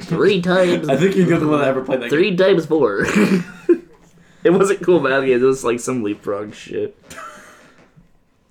[0.00, 0.88] Three times.
[0.88, 2.10] I think you're the only one that ever played that.
[2.10, 3.04] Three times four.
[4.44, 5.42] It wasn't cool math games.
[5.42, 6.96] It was like some leapfrog shit.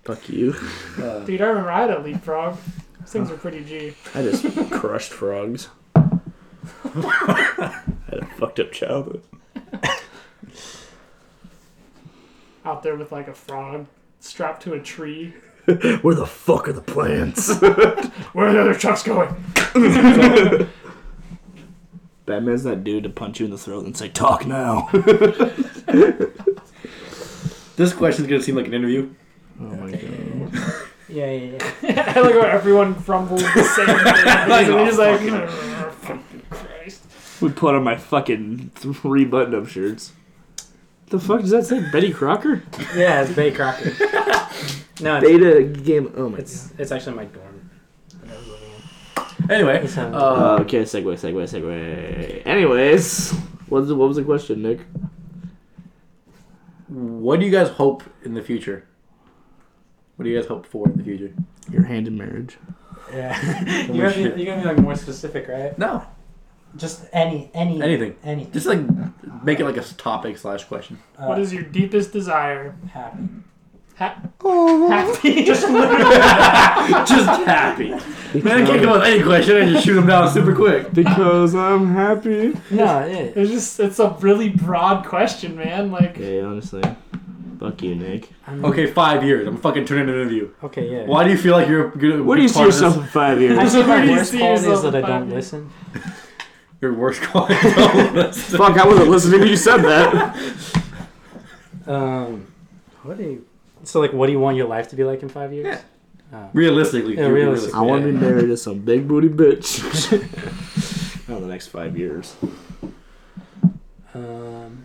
[0.03, 0.53] Fuck you.
[1.01, 2.57] Uh, Dude, I remember I had a leapfrog.
[2.99, 3.93] Those things are pretty G.
[4.13, 5.69] I just crushed frogs.
[6.85, 9.21] I had a fucked up childhood.
[12.65, 13.87] Out there with like a frog
[14.19, 15.33] strapped to a tree.
[16.01, 17.59] Where the fuck are the plants?
[17.61, 19.35] Where are the other trucks going?
[22.25, 24.89] Batman's that dude to punch you in the throat and say, "Talk now."
[27.77, 29.13] this question's gonna seem like an interview.
[29.59, 30.51] Oh my god.
[31.09, 32.13] Yeah, yeah, yeah.
[32.15, 34.27] I like how everyone grumbles the same thing.
[34.27, 35.86] And he's like, "Oh, fucking
[37.39, 37.41] Christ.
[37.41, 40.13] We put on my fucking three button-up shirts.
[41.09, 41.89] The fuck does that say?
[41.91, 42.63] Betty Crocker?
[42.95, 43.85] Yeah, it's Bay Crocker.
[45.01, 46.13] no, it's, Beta game.
[46.17, 47.69] Oh my it's it's actually my dorm.
[48.23, 48.69] that I was living
[49.39, 49.51] in.
[49.51, 50.59] Anyway, It's, um, god.
[50.59, 52.45] Uh, okay, segue, segue, segue.
[52.45, 53.31] Anyways,
[53.69, 54.81] what was the, what was the question, Nick?
[56.89, 58.87] what do you guys hope in the future?
[60.15, 61.33] What do you guys hope for in the future?
[61.69, 62.57] Your hand in marriage.
[63.13, 63.87] yeah.
[63.91, 65.77] you're, gonna be, you're gonna be like more specific, right?
[65.77, 66.05] No,
[66.77, 68.15] Just any any Anything.
[68.23, 68.51] anything.
[68.53, 68.79] just like
[69.43, 70.99] make it like a topic slash question.
[71.17, 72.75] Uh, What is your deepest desire?
[72.93, 73.23] happy?
[73.97, 74.21] Ha-
[74.89, 75.43] happy.
[75.45, 75.67] just
[77.47, 77.89] happy.
[77.89, 78.03] Man,
[78.61, 80.93] I can't come up with any question and just shoot them down super quick.
[80.93, 82.49] Because I'm happy.
[82.69, 83.31] No, yeah.
[83.35, 85.91] It's just it's a really broad question, man.
[85.91, 86.83] Like Okay, honestly.
[87.59, 88.29] Fuck you, Nick.
[88.45, 89.47] I'm, Okay, five years.
[89.47, 90.51] I'm fucking turning an interview.
[90.63, 91.05] Okay, yeah.
[91.07, 92.21] Why do you feel like you're good?
[92.21, 93.57] What do you see yourself in five years?
[93.57, 95.19] I think Where my do you worst see quality is yourself that I in don't
[95.21, 95.53] five years?
[95.53, 95.71] listen.
[96.81, 97.55] Your worst quality.
[97.61, 98.35] Don't.
[98.35, 100.35] Fuck, I wasn't listening when you said that.
[101.87, 102.47] Um,
[103.03, 103.45] what do you?
[103.85, 105.79] So like, what do you want your life to be like in five years?
[106.31, 106.37] Yeah.
[106.37, 107.73] Uh, Realistically, Yeah, you're.
[107.73, 109.79] I want to be married to some big booty bitch.
[111.29, 112.35] Not the next five years.
[114.13, 114.83] um,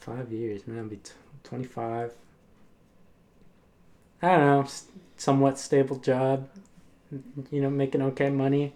[0.00, 0.78] five years, man.
[0.80, 1.12] I'll be t-
[1.44, 2.12] twenty-five.
[4.22, 4.62] I don't know.
[4.62, 4.86] s-
[5.16, 6.48] Somewhat stable job.
[7.52, 8.74] You know, making okay money.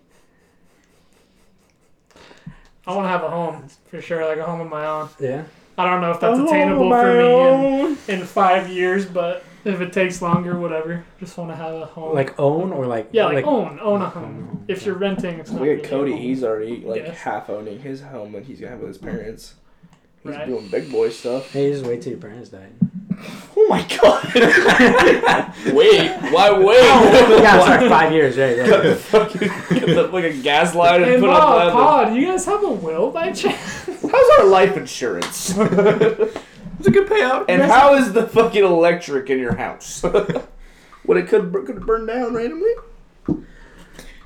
[2.87, 5.09] I want to have a home for sure, like a home of my own.
[5.19, 5.45] Yeah.
[5.79, 9.93] I don't know if that's attainable for me in, in five years, but if it
[9.93, 11.05] takes longer, whatever.
[11.21, 12.15] Just want to have a home.
[12.15, 14.25] Like own or like yeah, like, own, own a home.
[14.47, 16.13] home, If you're renting, it's not Look really at a Cody.
[16.13, 16.21] home.
[16.21, 17.19] He's already like Yes.
[17.19, 19.55] half owning his home that he's gonna have with his parents.
[20.23, 20.47] He's Right.
[20.47, 21.53] doing big boy stuff.
[21.53, 22.69] Hey, just wait till your parents die.
[23.57, 24.35] Oh my god!
[25.75, 26.79] wait, why wait?
[26.83, 28.57] Oh, yeah, sorry, five years, right?
[28.57, 28.95] Yeah.
[28.95, 31.73] Fucking get the, like a gas line and Hey, put Ma, up that.
[31.73, 33.87] Pod, you guys have a will by chance?
[33.87, 35.57] How's our life insurance?
[36.79, 37.47] It's a good payout.
[37.49, 40.03] and how is the fucking electric in your house?
[41.05, 42.69] what it could could it burn down randomly?
[43.27, 43.45] You're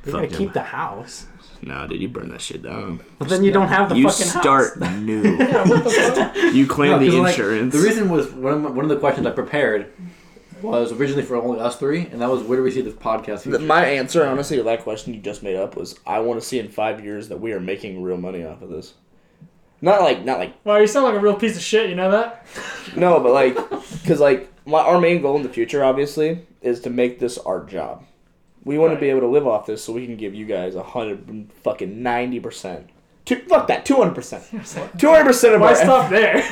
[0.05, 1.26] gonna keep the house.
[1.63, 3.01] No, dude, you burn that shit down.
[3.19, 4.97] But then you don't have the you fucking start house.
[5.01, 5.23] new.
[5.37, 6.55] yeah, what the fuck?
[6.55, 7.75] You claim No, the 'cause, like, insurance.
[7.75, 9.93] the reason was one of, my, one of the questions I prepared
[10.63, 13.43] was originally for only us three, and that was where do we see the podcast?
[13.45, 13.59] The- Future?
[13.61, 16.59] My answer, honestly, to that question you just made up was I want to see
[16.59, 18.95] in five years that we are making real money off of this.
[19.83, 21.89] Not like, not like, Wow, you sound like a real piece of shit.
[21.89, 22.47] You know that?
[22.97, 23.55] no, but like,
[24.03, 27.65] because like, my, our main goal in the future, obviously, is to make this our
[27.65, 28.05] job.
[28.65, 30.75] We want to be able to live off this so we can give you guys
[30.75, 32.91] a hundred fucking ninety percent.
[33.25, 34.45] Two, fuck that, two hundred percent.
[34.99, 36.43] Two hundred percent of Why our stop there?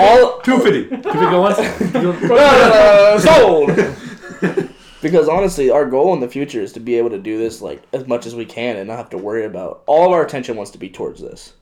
[0.00, 0.88] all two fifty.
[0.88, 1.58] Two fifty go once.
[1.58, 4.68] uh, sold.
[5.02, 7.82] because honestly, our goal in the future is to be able to do this like
[7.92, 9.82] as much as we can and not have to worry about.
[9.86, 11.52] All of our attention wants to be towards this,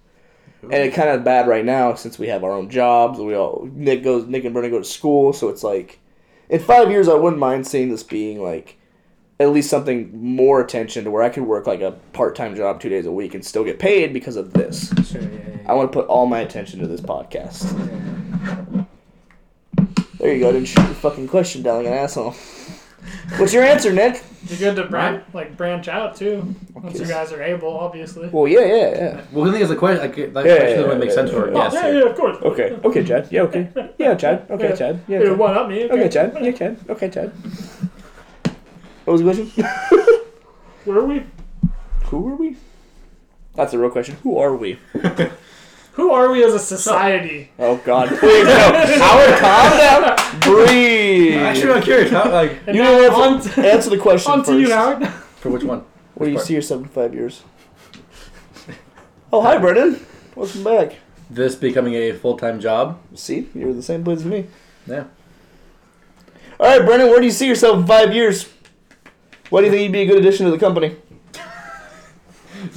[0.63, 3.19] and it's kind of bad right now since we have our own jobs.
[3.19, 5.99] We all Nick goes, Nick and Brennan go to school, so it's like
[6.49, 8.79] in five years I wouldn't mind seeing this being like
[9.43, 12.81] at least something more attention to where I could work like a part time job
[12.81, 14.93] two days a week and still get paid because of this.
[15.11, 17.63] Sure, yeah, yeah, I want to put all my attention to this podcast.
[20.19, 20.53] There you go.
[20.53, 22.35] Didn't shoot your fucking question down like an asshole.
[23.37, 24.23] What's your answer, Nick?
[24.47, 26.55] You're good to branch, like branch out too.
[26.75, 28.29] Once you guys are able, obviously.
[28.29, 29.21] Well, yeah, yeah, yeah.
[29.33, 31.15] Well, the thing is, the question, like, that Yeah, question yeah, doesn't yeah, make yeah,
[31.15, 31.63] sense yeah, for a yeah.
[31.63, 31.75] guest.
[31.75, 32.37] yeah, yeah, of course.
[32.43, 33.29] Okay, okay, Chad.
[33.31, 33.69] Yeah, okay.
[33.99, 34.47] Yeah, Chad.
[34.51, 34.77] Okay, Yeah.
[34.77, 35.05] Chad.
[35.09, 35.39] Yeah, Yeah, Chad.
[35.39, 35.85] one up me.
[35.91, 36.39] Okay, Chad.
[36.41, 36.79] Yeah, Chad.
[36.89, 37.33] Okay, Chad.
[39.05, 39.65] What was the question?
[40.85, 41.25] Where are we?
[42.07, 42.57] Who are we?
[43.55, 44.17] That's a real question.
[44.23, 44.79] Who are we?
[45.93, 47.51] Who are we as a society?
[47.59, 48.09] Oh God!
[48.19, 48.53] Please no.
[48.99, 50.41] Howard, calm down.
[50.41, 51.35] Breathe.
[51.37, 52.11] Actually, I'm curious.
[52.11, 53.43] How, like, And You now know on what?
[53.53, 54.51] to, Answer the question on first.
[54.51, 55.07] to you, Howard.
[55.09, 55.85] for which one?
[56.15, 56.47] Where do you part?
[56.47, 57.43] see yourself in five years?
[59.35, 60.05] Oh, hi, Brendan.
[60.35, 60.97] Welcome back.
[61.29, 62.99] This becoming a full time job.
[63.15, 64.47] See, you're the same place as me.
[64.87, 65.05] Yeah.
[66.59, 68.49] All right, Brendan, where do you see yourself in five years?
[69.53, 70.97] Why do you think you'd be a good addition to the company?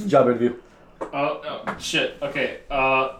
[0.07, 0.55] Job interview.
[0.99, 2.17] Oh, oh shit.
[2.21, 2.59] Okay.
[2.69, 3.19] Uh,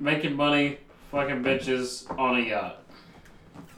[0.00, 0.78] making money,
[1.12, 2.82] fucking bitches on a yacht.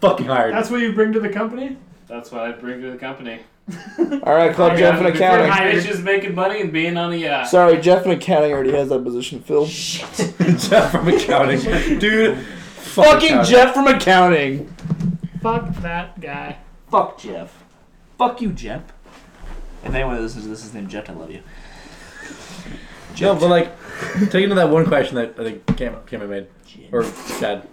[0.01, 0.55] Fucking hired.
[0.55, 1.77] That's what you bring to the company.
[2.09, 3.41] That's what I bring to the company.
[3.99, 5.51] All right, call Okay, Jeff in if you're accounting.
[5.51, 7.49] hired- Bitches making money and being on a yacht.
[7.49, 9.69] Sorry, Jeff in accounting already has that position filled.
[9.69, 11.99] Jeff from accounting.
[11.99, 12.39] Dude.
[12.79, 13.51] Fucking accounting.
[13.51, 14.69] Jeff from accounting.
[15.43, 16.57] Fuck that guy.
[16.91, 17.64] Fuck Jeff.
[18.19, 18.83] Fuck you, Jeff.
[19.85, 21.43] If anyone listens to this is named Jeff, I love you.
[23.21, 23.73] No, but like,
[24.31, 26.47] taking to that one question that I think Cam, Cameron made,
[26.93, 27.05] or
[27.39, 27.67] Chad.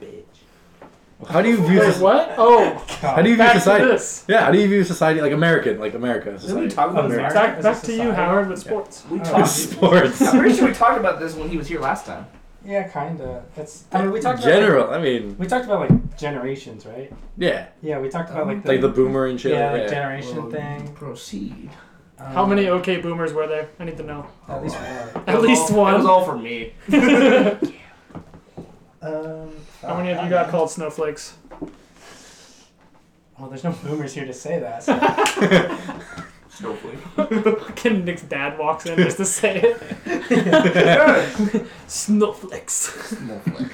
[1.30, 2.00] How do you view Wait, this?
[2.00, 2.34] what?
[2.38, 3.86] Oh, How do you view back to society?
[3.86, 4.26] this.
[4.28, 6.76] Yeah, how do you view society like American, like America Didn't we society?
[6.76, 7.34] talk about this America?
[7.36, 8.12] Back, back to you.
[8.12, 9.04] Howard, with sports.
[9.10, 9.48] We talked.
[9.50, 10.22] Sports.
[10.22, 12.28] I'm pretty sure we talked about this when he was here last time.
[12.66, 13.44] Yeah, kinda.
[13.58, 13.84] It's.
[13.92, 14.90] I mean, we talked about General.
[14.94, 17.12] I mean, Like, we talked about like generations, right?
[17.38, 19.52] yeah, Yeah, we talked about like the, like the boomer and shit.
[19.54, 20.94] yeah, like, like generation Well, thing.
[20.94, 21.70] Proceed.
[22.20, 23.68] Um, How many OK boomers were there?
[23.80, 24.26] I need to know.
[24.48, 25.24] At least one.
[25.28, 25.94] At least one.
[25.94, 26.74] It was all for me.
[29.02, 29.52] Um,
[29.82, 31.34] How many of you got called snowflakes?
[33.38, 34.84] Well, there's no boomers here to say that.
[34.84, 36.24] So.
[36.56, 37.00] Snowflake.
[37.60, 41.68] Fucking Nick's dad walks in just to say it.
[41.88, 43.18] Snowflakes.
[43.18, 43.72] Snowflake.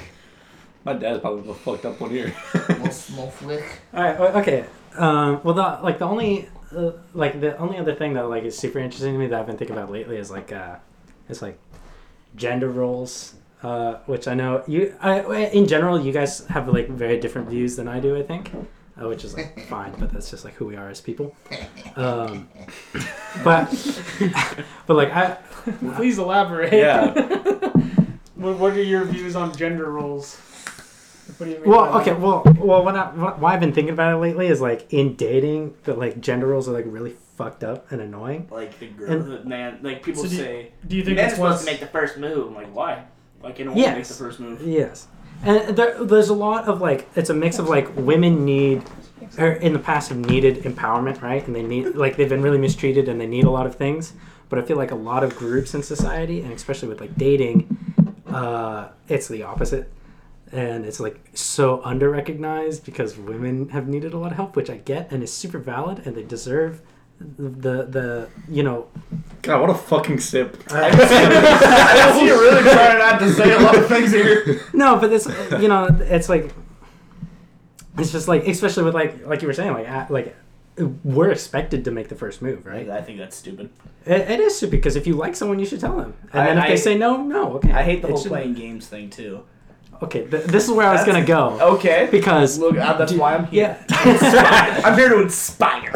[0.86, 2.34] My dad's probably the fucked up one here.
[2.54, 3.80] Little snowflake.
[3.94, 4.36] All right.
[4.36, 4.66] Okay.
[4.96, 8.58] Um, well, the like the only uh, like the only other thing that like is
[8.58, 10.78] super interesting to me that I've been thinking about lately is like uh,
[11.28, 11.60] it's like
[12.36, 14.96] gender roles, uh, which I know you.
[15.02, 18.16] I, in general, you guys have like very different views than I do.
[18.16, 18.52] I think.
[19.02, 21.36] Uh, which is like fine, but that's just like who we are as people.
[21.96, 22.50] Um,
[23.44, 23.70] but
[24.88, 25.38] but like I
[25.96, 26.74] Please elaborate.
[26.74, 27.14] Yeah.
[28.36, 30.38] what, what are your views on gender roles?
[31.38, 31.70] What do you mean?
[31.70, 32.20] Well, okay, that?
[32.20, 35.16] well, well, what, I, what why I've been thinking about it lately is like in
[35.16, 38.48] dating, the like gender roles are like really fucked up and annoying.
[38.52, 41.18] Like the girl, And- the man, like people So do you- say, Do you think
[41.18, 42.48] men's it's supposed to make the first move.
[42.48, 43.06] I'm like, why?
[43.42, 44.62] Why can't a woman make the first move?
[44.62, 45.08] Yes,
[45.44, 48.84] and there, there's a lot of like it's a mix of like women need
[49.38, 51.46] or in the past have needed empowerment, right?
[51.46, 54.14] And they need like they've been really mistreated and they need a lot of things.
[54.50, 58.16] But I feel like a lot of groups in society, and especially with like dating,
[58.28, 59.92] uh, it's the opposite.
[60.52, 64.70] And it's like so under recognized because women have needed a lot of help, which
[64.70, 66.82] I get and is super valid, and they deserve
[67.20, 68.88] the the you know
[69.42, 70.58] God, what a fucking sip.
[70.72, 74.62] Uh, I see you're really trying not to say a lot of things here.
[74.74, 75.28] No, but this
[75.62, 76.54] you know it's like
[77.98, 80.36] it's just like especially with like like you were saying like like
[81.04, 82.90] we're expected to make the first move, right?
[82.90, 83.70] I think that's stupid.
[84.06, 86.14] It, it is stupid because if you like someone, you should tell them.
[86.32, 87.74] And I- then if I- they say no, no, okay.
[87.74, 89.44] I hate the It whole should- playing games thing too.
[90.02, 92.08] Okay, th- this is where I was gonna go Okay.
[92.10, 93.78] because Look, uh, that's do- why I'm here.
[93.90, 94.82] yeah.
[94.86, 95.92] I'm here to inspire.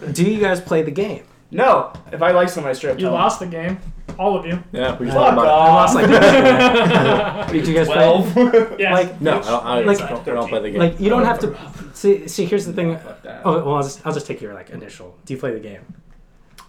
[0.12, 1.24] Do you guys play the game?
[1.50, 3.20] no, if I like someone, I straight up You tell them.
[3.22, 3.78] lost the game,
[4.18, 4.62] all of you.
[4.72, 7.52] Yeah, we just Fuck talked about I lost like.
[7.52, 7.94] Did you guys play?
[7.96, 8.80] Twelve.
[8.80, 8.92] Yeah.
[8.94, 9.20] Like it.
[9.20, 10.78] No, I don't, I Like- don't, I don't play the game.
[10.80, 11.56] Like you don't have to.
[11.94, 12.44] See, see.
[12.46, 12.96] Here's the thing.
[12.98, 13.42] Fuck that.
[13.44, 15.16] Oh well, I'll just, I'll just take your like initial.
[15.26, 15.82] Do you play the game?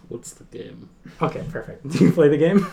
[0.08, 0.88] What's the game?
[1.22, 1.88] Okay, perfect.
[1.88, 2.66] Do you play the game?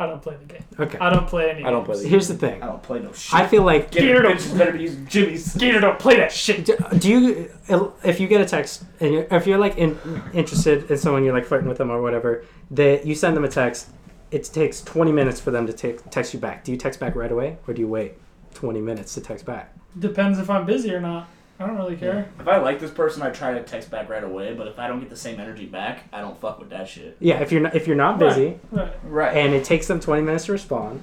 [0.00, 0.64] I don't play the game.
[0.78, 0.98] Okay.
[0.98, 1.64] I don't play any.
[1.64, 2.10] I don't play the game.
[2.10, 2.62] Here's the thing.
[2.62, 3.34] I don't play no shit.
[3.34, 5.54] I feel like Get Scared it, of- bitches better be using Jimmy's.
[5.56, 6.64] Gator don't play that shit.
[6.64, 9.98] Do, do you, if you get a text and you're, if you're like in,
[10.32, 13.48] interested in someone, you're like flirting with them or whatever, that you send them a
[13.48, 13.88] text,
[14.30, 16.62] it takes 20 minutes for them to take, text you back.
[16.62, 18.14] Do you text back right away or do you wait
[18.54, 19.74] 20 minutes to text back?
[19.98, 21.28] Depends if I'm busy or not.
[21.60, 22.28] I don't really care.
[22.38, 24.54] If I like this person, I try to text back right away.
[24.54, 27.16] But if I don't get the same energy back, I don't fuck with that shit.
[27.18, 28.92] Yeah, if you're not, if you're not busy Right.
[29.04, 29.36] Right.
[29.36, 31.02] and it takes them 20 minutes to respond,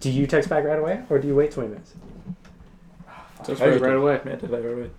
[0.00, 1.94] do you text back right away or do you wait 20 minutes?
[3.08, 4.20] Ah, just I right, right away.
[4.24, 4.90] Yeah, did that right away.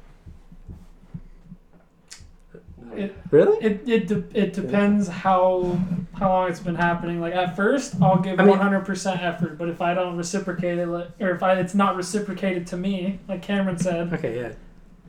[3.32, 3.58] Really?
[3.66, 5.80] It it de- it depends how
[6.14, 7.22] how long it's been happening.
[7.22, 10.88] Like at first, I'll give one hundred percent effort, but if I don't reciprocate it,
[10.88, 14.52] or if I, it's not reciprocated to me, like Cameron said, Okay, yeah.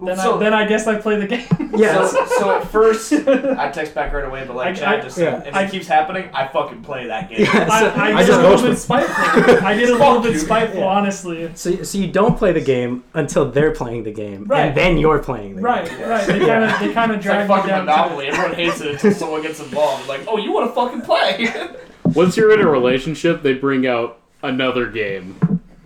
[0.00, 1.46] Then so, I then I guess I play the game.
[1.78, 2.04] Yeah.
[2.08, 4.44] so, so at first, I text back right away.
[4.46, 5.48] But like I- Chad I- just said, yeah.
[5.48, 7.40] if I- it keeps happening, I fucking play that game.
[7.42, 9.66] Yeah, I, so- I, I get just a little bit spiteful.
[9.66, 10.86] I get a little bit spiteful, Yeah.
[10.86, 11.50] honestly.
[11.54, 14.66] So, so you don't play the game until they're playing the game, Right.
[14.66, 16.08] and then you're playing the Right, game.
[16.08, 16.26] right.
[16.26, 17.84] They kind of they kind of It's like drag fucking down.
[17.86, 18.26] Monopoly.
[18.28, 20.08] Everyone hates it until someone gets involved.
[20.08, 21.52] Like, oh, you want to fucking play?
[22.14, 25.36] Once you're in a relationship, they bring out another game.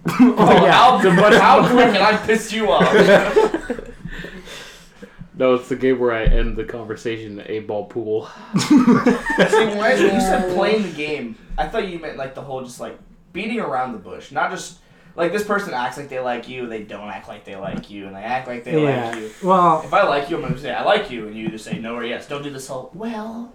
[0.09, 0.35] oh,
[0.65, 0.73] yeah.
[0.73, 0.99] how,
[1.39, 2.87] how quick can I piss you off?
[5.43, 8.28] No, it's the game where I end the conversation in an eight-ball pool.
[8.68, 12.43] See, when, I, you said uh, playing the game, I thought you meant like the
[12.43, 12.97] whole just like
[13.32, 14.78] beating around the bush, not just
[15.16, 18.07] like this person acts like they like you, they don't act like they like you,
[18.07, 19.09] and they act like they Yeah.
[19.11, 19.30] like you.
[19.43, 21.76] Well, If I like you, I'm gonna say I like you, and you either say
[21.76, 22.28] no or yes.
[22.28, 23.53] Don't do this whole well,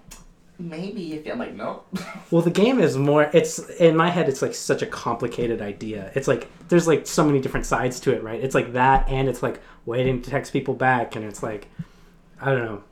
[0.60, 1.84] maybe if you I'm like no.
[2.32, 3.30] well, the game is more.
[3.34, 4.28] It's in my head.
[4.30, 6.12] It's like such a complicated idea.
[6.16, 8.40] It's like there's like so many different sides to it, right?
[8.42, 11.68] It's like that, and it's like waiting to text people back, and it's like
[12.42, 12.84] I don't know.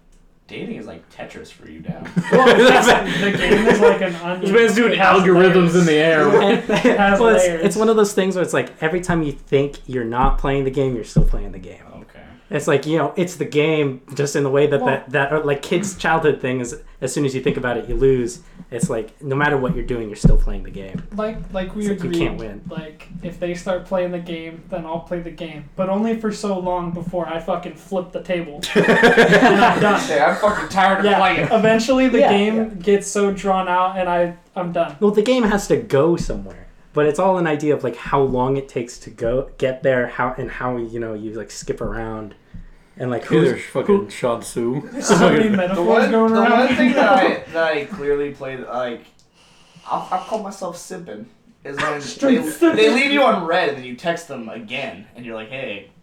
[0.48, 2.04] Dating is like Tetris for you now.
[2.32, 4.42] Well, it's- the game is like an onion.
[4.42, 5.76] This man's doing algorithms layers.
[5.76, 6.30] in the air.
[6.42, 9.32] And- has well, it's, it's one of those things where it's like every time you
[9.32, 11.82] think you're not playing the game, you're still playing the game.
[12.48, 12.58] Okay.
[12.58, 15.46] It's like you know, it's the game, just in the way that Well- that, that
[15.46, 16.82] like kids' childhood thing is.
[17.02, 18.42] As soon as you think about it, you lose.
[18.72, 21.04] It's like no matter what you're doing, you're still playing the game.
[21.16, 22.20] Like like we It's like you agreed.
[22.28, 22.62] can't win.
[22.70, 26.32] Like if they start playing the game, then I'll play the game, but only for
[26.32, 28.62] so long before I fucking flip the table.
[28.76, 28.86] and
[29.62, 30.00] I'm done.
[30.02, 31.20] Hey, I'm fucking tired of Yeah.
[31.20, 31.48] playing.
[31.52, 32.64] Eventually, the Yeah, game yeah.
[32.82, 34.96] gets so drawn out, and I I'm done.
[35.00, 36.65] Well, the game has to go somewhere,
[36.96, 40.08] but it's all an idea of like how long it takes to go get there,
[40.08, 42.34] how and how you know you like skip around,
[42.98, 44.90] and like Who's who's fucking Sun Tzu?
[45.02, 46.52] So many The one, going the around.
[46.52, 49.06] one thing that I that I clearly played like,
[49.86, 51.26] I'll, I'll call myself simping
[51.64, 52.00] is when
[52.32, 55.50] they, they leave you on read and then you text them again and you're like,
[55.50, 55.95] hey, they're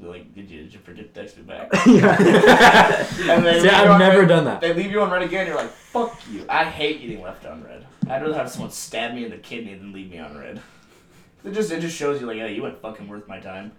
[0.00, 1.68] like, did you did you forget to text me back?
[1.86, 3.34] yeah.
[3.34, 4.60] And they See, leave you I've on never read- done that.
[4.60, 5.46] They leave you on read again.
[5.46, 6.44] You're like, fuck you.
[6.48, 7.86] I hate getting left on read.
[8.08, 10.60] I'd rather have someone stab me in the kidney than leave me on read.
[11.44, 13.72] It just it just shows you like, yeah, you weren't fucking worth my time.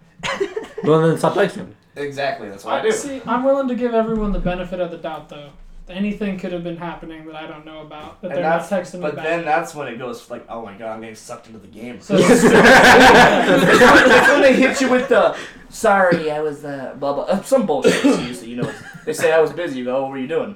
[0.84, 1.74] Well, then stop texting.
[1.95, 2.49] Exactly.
[2.49, 2.91] That's what I do.
[2.91, 5.49] See, I'm willing to give everyone the benefit of the doubt, though.
[5.89, 8.91] Anything could have been happening that I don't know about that And they're not that's-
[8.91, 9.25] texting me But back.
[9.25, 11.99] then that's when it goes like, oh my god, I'm getting sucked into the game.
[11.99, 12.43] So- that's
[14.29, 15.35] when they hit you with the
[15.69, 18.71] sorry, I was uh, blah blah uh, some bullshit excuse that you know.
[19.05, 19.79] They say I was busy.
[19.79, 20.55] You go, what were you doing?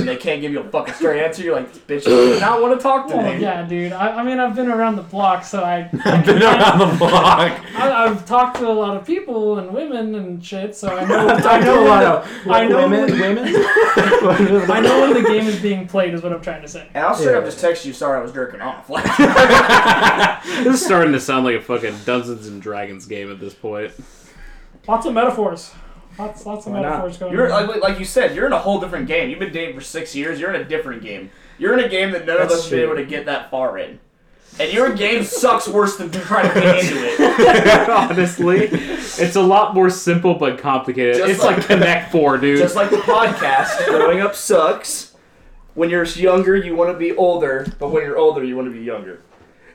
[0.00, 1.42] And they can't give you a fucking straight answer.
[1.42, 3.40] You're like, bitch, you do not want to talk to Well, me.
[3.40, 3.92] yeah, dude.
[3.92, 7.60] I, I mean, I've been around the block, so I, I've been around the block.
[7.76, 11.28] I I've talked to a lot of people and women and shit, so I know.
[11.28, 13.10] I've I talked to know a lot of I know women.
[13.10, 13.52] when- Women.
[13.52, 16.14] the, I know when the game is being played.
[16.14, 16.88] Is what I'm trying to say.
[16.94, 17.50] And I'll straight up Yeah.
[17.50, 18.88] just text you, sorry, I was jerking off.
[20.64, 23.92] This is starting to sound like a fucking Dungeons and Dragons game at this point.
[24.88, 25.72] Lots of metaphors.
[26.20, 26.90] Lots, lots of Why not?
[26.90, 27.66] metaphors going you're on.
[27.68, 29.30] like, like you said, you're in a whole different game.
[29.30, 30.38] You've been dating for six years.
[30.40, 31.30] You're in a different game.
[31.58, 32.92] You're in a game that none of That's us have been true.
[32.92, 33.98] able to get that far in.
[34.58, 37.88] And your game sucks worse than trying to get into it.
[37.88, 41.16] Honestly, it's a lot more simple but complicated.
[41.16, 42.58] Just it's like- like, Connect Four, dude.
[42.58, 45.14] Just like the podcast, growing up sucks.
[45.74, 48.72] When you're younger, you want to be older, but when you're older, you want to
[48.76, 49.22] be younger.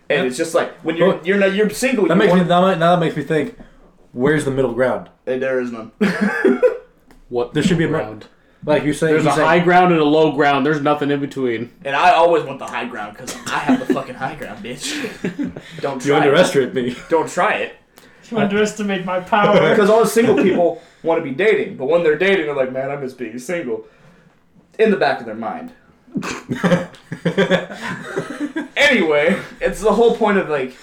[0.09, 2.05] And it's just like when you're you're not, you're single.
[2.07, 3.57] That you makes me want, now, now that makes me think.
[4.15, 5.09] Where's the middle ground?
[5.25, 5.91] Hey, there is none.
[7.29, 8.25] What There should be a ground?
[8.65, 10.65] Like you say, There's you a say- high ground and a low ground.
[10.65, 11.71] There's nothing in between.
[11.83, 14.91] and I always want the high ground because I have the fucking high ground, bitch.
[15.81, 16.21] Don't You try it.
[16.23, 16.95] underestimate me.
[17.09, 17.75] Don't try it.
[18.31, 19.69] You underestimate my power.
[19.69, 22.71] Because all the single people want to be dating, but when they're dating, they're like,
[22.71, 23.85] man, I miss being single.
[24.79, 25.71] In the back of their mind.
[28.77, 30.75] Anyway, it's the whole point of like,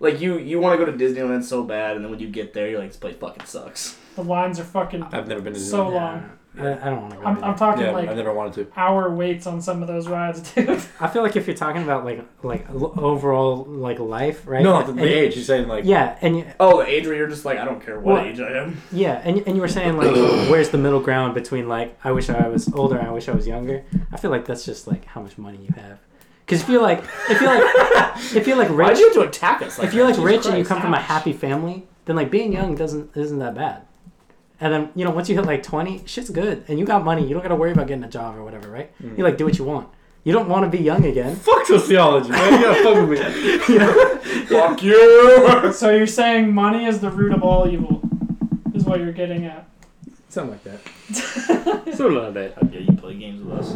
[0.00, 2.52] like you you want to go to Disneyland so bad, and then when you get
[2.52, 3.96] there, you're like, this place fucking sucks.
[4.14, 6.30] the lines are fucking I've never been to so long.
[6.58, 7.26] I, I don't want to go.
[7.26, 7.44] I'm.
[7.44, 8.80] I'm talking Yeah, like I've never wanted to.
[8.80, 10.70] hour waits on some of those rides, dude.
[11.00, 14.62] I feel like if you're talking about like like l- overall like life, right?
[14.62, 15.34] No, And- the, the age.
[15.34, 15.84] He's saying like.
[15.84, 18.24] Yeah, and you, Oh, the age where you're just like, I don't care what Well-
[18.24, 18.80] age I am.
[18.90, 20.14] yeah, and and you were saying like,
[20.50, 23.46] where's the middle ground between like, I wish I was older, I wish I was
[23.46, 23.84] younger.
[24.10, 25.98] I feel like that's just like how much money you have.
[26.46, 29.14] Because if you're like, if you're like, if you're like rich, Why'd rich, you have
[29.14, 29.78] to attack us?
[29.78, 30.22] Like if you're like that?
[30.22, 30.80] rich Jesus and you Christ.
[30.80, 33.82] come from a happy family, then like being young doesn't isn't that bad.
[34.60, 37.26] And then you know once you hit like twenty, shit's good, and you got money.
[37.26, 38.90] You don't got to worry about getting a job or whatever, right?
[39.02, 39.18] Mm.
[39.18, 39.88] You like do what you want.
[40.22, 41.34] You don't want to be young again.
[41.48, 42.52] Fuck sociology, man.
[42.60, 44.46] You gotta fuck with me.
[44.46, 45.72] Fuck you.
[45.72, 48.00] so you're saying money is the root of all evil,
[48.74, 49.68] is what you're getting at.
[50.36, 51.86] Something like that.
[51.96, 52.52] So not that.
[52.70, 53.72] Yeah, you play games with us.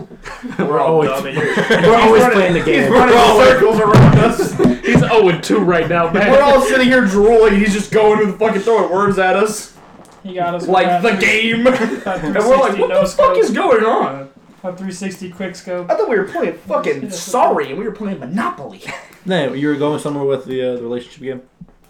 [0.59, 1.27] We're We're all always- dumb.
[1.27, 1.55] and you're-
[1.89, 2.81] We're always playing the game.
[2.81, 2.93] He's game.
[2.93, 4.85] running circles around us.
[4.85, 6.31] He's 0 2 right now, man.
[6.31, 7.55] We're all sitting here drooling.
[7.59, 9.75] He's just going with the fucking throwing words at us
[10.23, 11.67] He got us like the game.
[11.67, 14.29] And we're like, what no the fuck is going on?
[14.63, 15.91] that 360 quick scope.
[15.91, 18.83] I thought we were playing fucking Sorry and we were playing Monopoly.
[19.25, 21.43] no, you were going somewhere with the uh, the relationship game.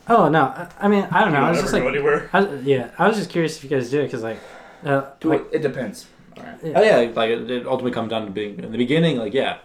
[0.06, 1.40] Oh no, I, I mean I don't know.
[1.42, 2.30] I was just Never like, go anywhere.
[2.32, 4.38] I was, yeah, I was just curious if you guys do it because like,
[4.84, 5.56] uh, Do like it.
[5.56, 6.06] It depends.
[6.36, 6.58] Alright.
[6.64, 9.16] Oh yeah, like it, it ultimately comes down to being in the beginning.
[9.18, 9.58] Like yeah,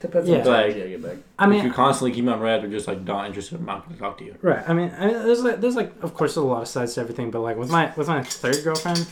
[0.00, 0.38] Depends Yeah.
[0.38, 1.16] on the time you get back.
[1.38, 3.94] I if you constantly keep on read or just like not interested, I'm not going
[3.96, 4.36] to talk to you.
[4.42, 4.62] Right.
[4.68, 6.94] I mean, I mean, there's like, there's like, of course, there's a lot of sides
[6.94, 9.06] to everything, but like with my with my third girlfriend,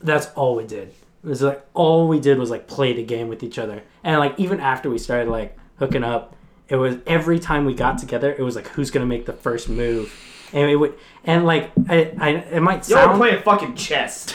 [0.00, 0.88] that's all we did.
[1.22, 4.18] It was like all we did was like play the game with each other, and
[4.18, 6.34] like even after we started like hooking up,
[6.68, 9.68] it was every time we got together, it was like who's gonna make the first
[9.68, 10.12] move,
[10.52, 10.94] and it would,
[11.24, 14.26] and like I, I it might Y'all were sound playing fucking chess.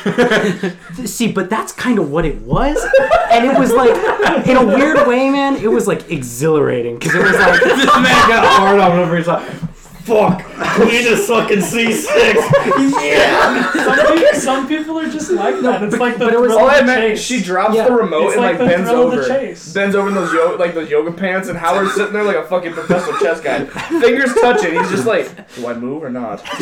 [1.05, 2.77] see, but that's kind of what it was,
[3.31, 3.95] and it was like
[4.47, 5.55] in a weird way, man.
[5.55, 9.27] It was like exhilarating because it was like this man got hard on whenever he's
[9.27, 9.47] like,
[10.05, 10.43] "Fuck,
[10.75, 12.11] queen of fucking C6."
[13.03, 13.71] yeah.
[13.73, 15.83] Some people, some people are just like that.
[15.83, 17.21] It's like the but it was- thrill All I meant, chase.
[17.23, 17.85] she drops Yeah.
[17.87, 19.73] the remote It's and like like, the bends thrill of the over, chase.
[19.73, 22.43] bends over in those yo- like those yoga pants, and Howard's sitting there like a
[22.43, 24.73] fucking professional chess guy, fingers touching.
[24.79, 26.41] He's just like, do I move or not?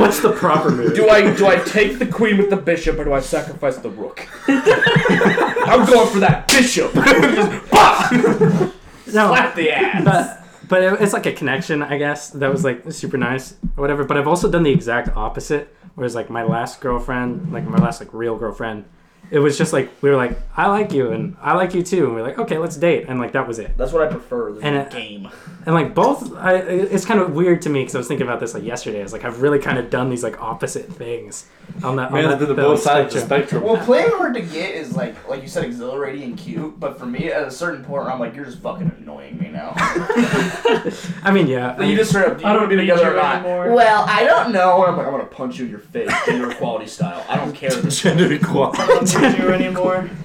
[0.00, 0.94] what's the proper move?
[0.94, 3.90] Do I do I take the queen with the bishop or do I sacrifice the
[3.90, 4.26] rook?
[4.48, 6.92] I'm going for that bishop.
[6.94, 8.70] just pop, No.
[9.06, 10.04] slap the ass.
[10.04, 12.30] but but it- it's like a connection, I guess.
[12.30, 14.04] That was like super nice or whatever.
[14.04, 15.74] But I've also done the exact opposite.
[15.94, 18.84] Whereas like my last girlfriend, like my last like real girlfriend,
[19.30, 22.06] it was just like we were like, I like you and I like you too,
[22.06, 23.76] and we are like, okay, let's date, and like that was it.
[23.78, 24.52] That's what I prefer.
[24.52, 25.28] The And it- game.
[25.66, 28.38] And like both, I, it's kind of weird to me because I was thinking about
[28.40, 29.00] this like yesterday.
[29.00, 31.46] I was like, I've really kind of done these like opposite things
[31.82, 32.12] on that.
[32.12, 33.62] Man, on I that, did the both sides of the spectrum.
[33.62, 33.62] spectrum.
[33.64, 36.78] Well, playing hard to get is like, like you said, exhilarating and cute.
[36.78, 39.72] But for me, at a certain point, I'm like, you're just fucking annoying me now.
[39.76, 41.74] I mean, yeah.
[41.76, 43.16] Like, you just straight up, do you I don't to be need together you or
[43.16, 43.36] not?
[43.36, 43.72] anymore.
[43.74, 44.82] Well, I don't know.
[44.84, 47.24] And I'm like, I'm gonna punch you in your face, gender equality style.
[47.28, 47.70] I don't care.
[47.88, 48.78] Gender equality.
[48.82, 50.10] I don't need you anymore.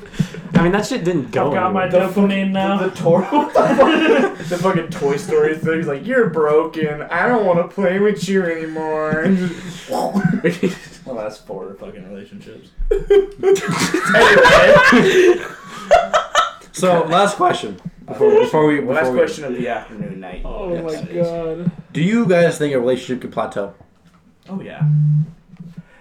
[0.53, 1.47] I mean, that shit didn't go.
[1.47, 2.09] I've got my anywhere.
[2.09, 2.77] dopamine now.
[2.79, 3.21] The Toro,
[3.53, 5.77] the fucking Toy Story thing.
[5.77, 7.01] He's like, you're broken.
[7.03, 9.23] I don't want to play with you anymore.
[9.89, 10.11] well,
[11.15, 12.69] that's four fucking relationships.
[12.91, 15.45] anyway,
[16.71, 20.41] So last question before, before we before last we, question of the afternoon night.
[20.45, 21.27] Oh Yes, my it is.
[21.27, 21.71] god.
[21.93, 23.73] Do you guys think a relationship could plateau?
[24.47, 24.81] Oh yeah.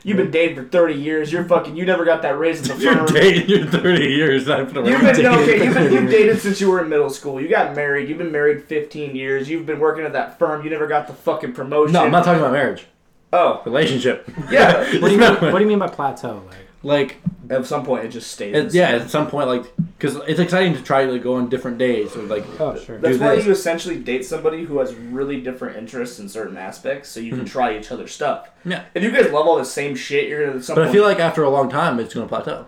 [0.04, 1.32] You've been dating for thirty years.
[1.32, 1.76] You're fucking.
[1.76, 3.06] You never got that raise in the If you're firm.
[3.14, 4.48] dating, you're 30 years.
[4.48, 5.64] I've been You've been no, okay.
[5.64, 7.40] You've been you've dated since you were in middle school.
[7.40, 8.08] You got married.
[8.08, 9.48] You've been married fifteen years.
[9.48, 10.62] You've been working at that firm.
[10.64, 11.92] You never got the fucking promotion.
[11.94, 12.86] No, I'm not talking about marriage.
[13.32, 14.26] Oh Relationship.
[14.50, 14.78] yeah.
[15.00, 15.34] What do you mean?
[15.34, 16.42] What do you mean by plateau?
[16.48, 17.16] Like, Like,
[17.50, 18.54] At some point, it just stays.
[18.54, 19.64] it, yeah, at some point, like,
[19.98, 22.14] because it's exciting to try to like, go on different days.
[22.16, 22.98] Or, like, oh sure.
[22.98, 23.46] That's why this.
[23.46, 27.44] you essentially date somebody who has really different interests in certain aspects, so you can
[27.44, 28.48] try each other's stuff.
[28.64, 28.84] Yeah.
[28.94, 30.58] If you guys love all the same shit, you're gonna.
[30.58, 32.66] At some but I feel like after a long time, it's going to plateau.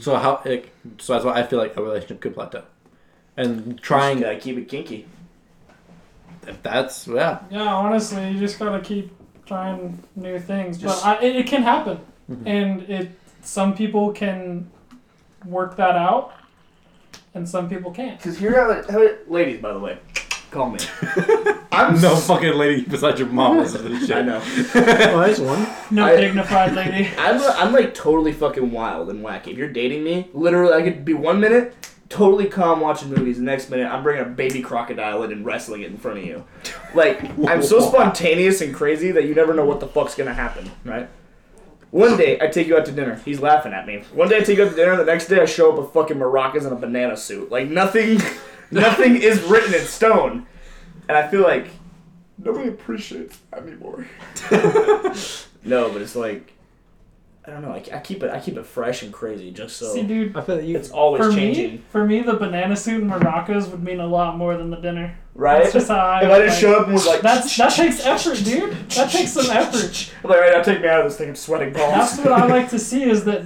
[0.00, 0.42] So how?
[0.44, 0.68] It,
[0.98, 2.64] so that's why I feel like a relationship could plateau.
[3.36, 5.06] And trying, gotta keep it kinky.
[6.46, 7.40] if that's yeah.
[7.50, 9.12] Yeah, honestly, you just gotta keep
[9.46, 10.78] trying new things.
[10.78, 12.00] Just- but I, it, it can happen,
[12.30, 12.42] Mhm.
[12.46, 13.10] and it
[13.42, 14.70] some people can
[15.44, 16.32] work that out,
[17.34, 18.18] and some people can't.
[18.18, 19.98] Because here, how it, how it, ladies, by the way,
[20.50, 20.80] Call me.
[21.70, 24.16] I'm no s- fucking lady beside your mom listens to this shit.
[24.16, 24.42] I know.
[24.44, 25.64] Oh, there's one.
[25.92, 27.08] No I- dignified lady.
[27.18, 29.48] I'm, I'm like totally fucking wild and wacky.
[29.48, 31.74] If you're dating me, literally, I could be one minute
[32.08, 35.82] totally calm watching movies, the next minute I'm bringing a baby crocodile in and wrestling
[35.82, 36.44] it in front of you.
[36.92, 40.68] Like I'm so spontaneous and crazy that you never know what the fuck's gonna happen,
[40.84, 41.08] right?
[41.90, 43.20] One day I take you out to dinner.
[43.24, 44.04] He's laughing at me.
[44.14, 44.96] One day I take you out to dinner.
[44.96, 47.50] The next day I show up with fucking maracas and a banana suit.
[47.50, 48.20] Like nothing,
[48.70, 50.46] nothing is written in stone.
[51.08, 51.66] And I feel like
[52.38, 54.06] nobody appreciates that anymore.
[55.64, 56.52] no, but it's like
[57.50, 57.72] I don't know.
[57.72, 58.30] I, I keep it.
[58.30, 60.76] I keep it fresh and crazy, just so See, dude, I feel that you.
[60.76, 64.06] it's always for changing, me, for me, the banana suit and maracas would mean a
[64.06, 65.16] lot more than the dinner.
[65.34, 65.62] right?
[65.62, 66.22] That's just how I.
[66.24, 68.72] if I just like- show up and was like, That's that takes effort, dude.
[68.90, 70.12] That takes some effort.
[70.22, 71.30] I'm like, right now, take me out of this thing.
[71.30, 71.92] I'm sweating balls.
[71.92, 73.44] That's what I like to see is that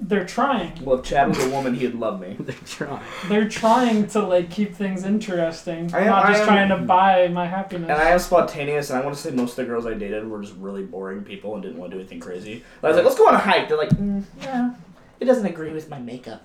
[0.00, 0.82] they're trying.
[0.82, 2.34] Well, if Chad was a woman, he'd love me.
[2.40, 3.02] They're trying.
[3.28, 7.28] They're trying to like keep things interesting, I am- not just am- trying to buy
[7.28, 7.90] my happiness.
[7.90, 10.26] And I am spontaneous, and I want to say most of the girls I dated
[10.26, 12.64] were just really boring people and didn't want to do anything crazy.
[12.82, 13.68] I was like, let's go on a hike.
[13.68, 14.74] They're like, mm, yeah,
[15.20, 16.42] it doesn't agree with my makeup.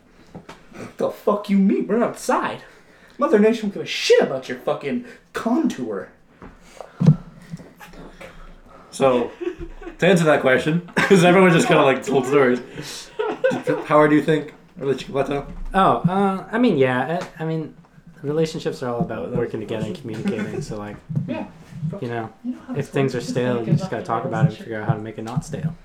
[0.73, 1.87] What the fuck you mean?
[1.87, 2.61] We're outside.
[3.17, 6.09] Mother Nature don't give a shit about your fucking contour.
[8.91, 9.31] So,
[9.99, 12.59] to answer that question, because everyone just kind of like told stories.
[13.85, 15.15] Howard, do you think relationship?
[15.73, 17.25] Oh, uh, I mean, yeah.
[17.39, 17.75] I, I mean,
[18.21, 20.61] relationships are all about working together and communicating.
[20.61, 21.47] So, like, Yeah.
[22.01, 24.57] you know, You know if things are stale, you just gotta talk about it and
[24.57, 25.75] figure out how to make it not stale.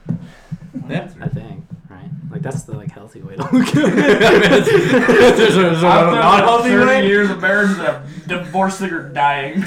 [0.89, 1.09] Yeah.
[1.21, 2.09] I think, right?
[2.31, 4.65] Like that's the like healthy way to look at it.
[5.37, 9.09] There's a- there's a- After not- healthy 30 years of marriage and a divorce or
[9.11, 9.65] dying.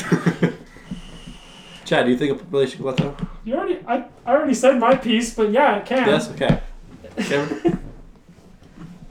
[1.86, 3.16] Chad, do you think a relationship plateau?
[3.44, 6.08] You already, I, I already said my piece, but yeah, it can.
[6.08, 6.30] Yes.
[6.32, 6.62] Okay.
[7.18, 7.80] Kevin?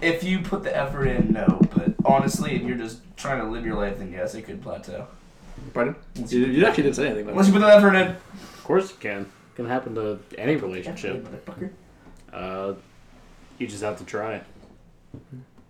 [0.03, 1.61] If you put the effort in, no.
[1.73, 5.07] But honestly, if you're just trying to live your life, then yes, it could plateau.
[5.73, 5.95] Pardon?
[6.27, 7.23] You, you actually didn't say anything.
[7.23, 8.09] About Unless you put the effort in.
[8.09, 9.21] Of course it can.
[9.23, 11.25] It Can happen to any relationship.
[11.25, 11.71] motherfucker.
[12.33, 12.75] Uh,
[13.59, 14.41] you just have to try.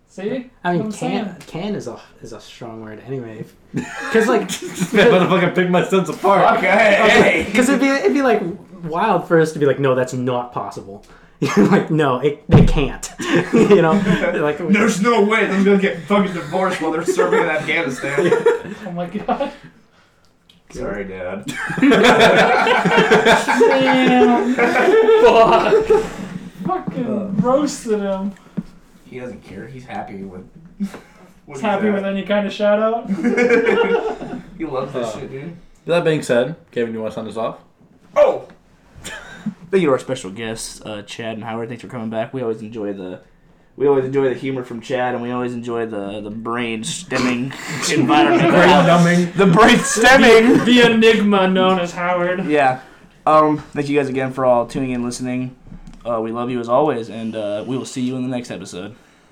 [0.09, 0.51] See?
[0.65, 3.45] I mean, That's what I'm can can is a is a strong word anyway.
[3.73, 6.57] Because like, This man motherfucking pick my sense apart.
[6.59, 7.45] Okay.
[7.47, 8.43] because it'd be it'd be like
[8.85, 11.05] wild for us to be like, no, that's not possible.
[11.57, 13.11] like, no, it it can't.
[13.53, 13.93] you know,
[14.43, 18.31] like There's no way they're gonna get fucking divorced while they're serving in Afghanistan.
[18.87, 19.53] Oh my god.
[20.71, 21.45] Sorry, Dad.
[23.59, 24.55] Damn.
[25.25, 25.85] Fuck.
[26.65, 28.33] Fucking roasted him.
[29.05, 29.67] He doesn't care.
[29.67, 30.49] He's happy with.
[31.47, 33.11] He's happy with any kind of shout out.
[34.57, 35.57] He loves this Uh, shit, dude.
[35.87, 37.59] That being said, Kevin, you want to sign us off?
[38.17, 38.49] Oh.
[39.73, 41.69] Thank you to our special guests, uh, Chad and Howard.
[41.71, 42.35] Thanks for coming back.
[42.35, 43.23] We always enjoy the.
[43.75, 47.45] We always enjoy the humor from Chad, and we always enjoy the the brain stemming
[47.91, 48.53] environment.
[48.53, 49.35] dumbing.
[49.35, 50.59] the brain stemming.
[50.67, 52.45] The enigma known as Howard.
[52.45, 52.83] Yeah.
[53.27, 53.59] Um.
[53.73, 55.57] Thank you guys again for all tuning in, listening.
[56.05, 58.51] Uh, we love you as always, and uh, we will see you in the next
[58.51, 58.95] episode.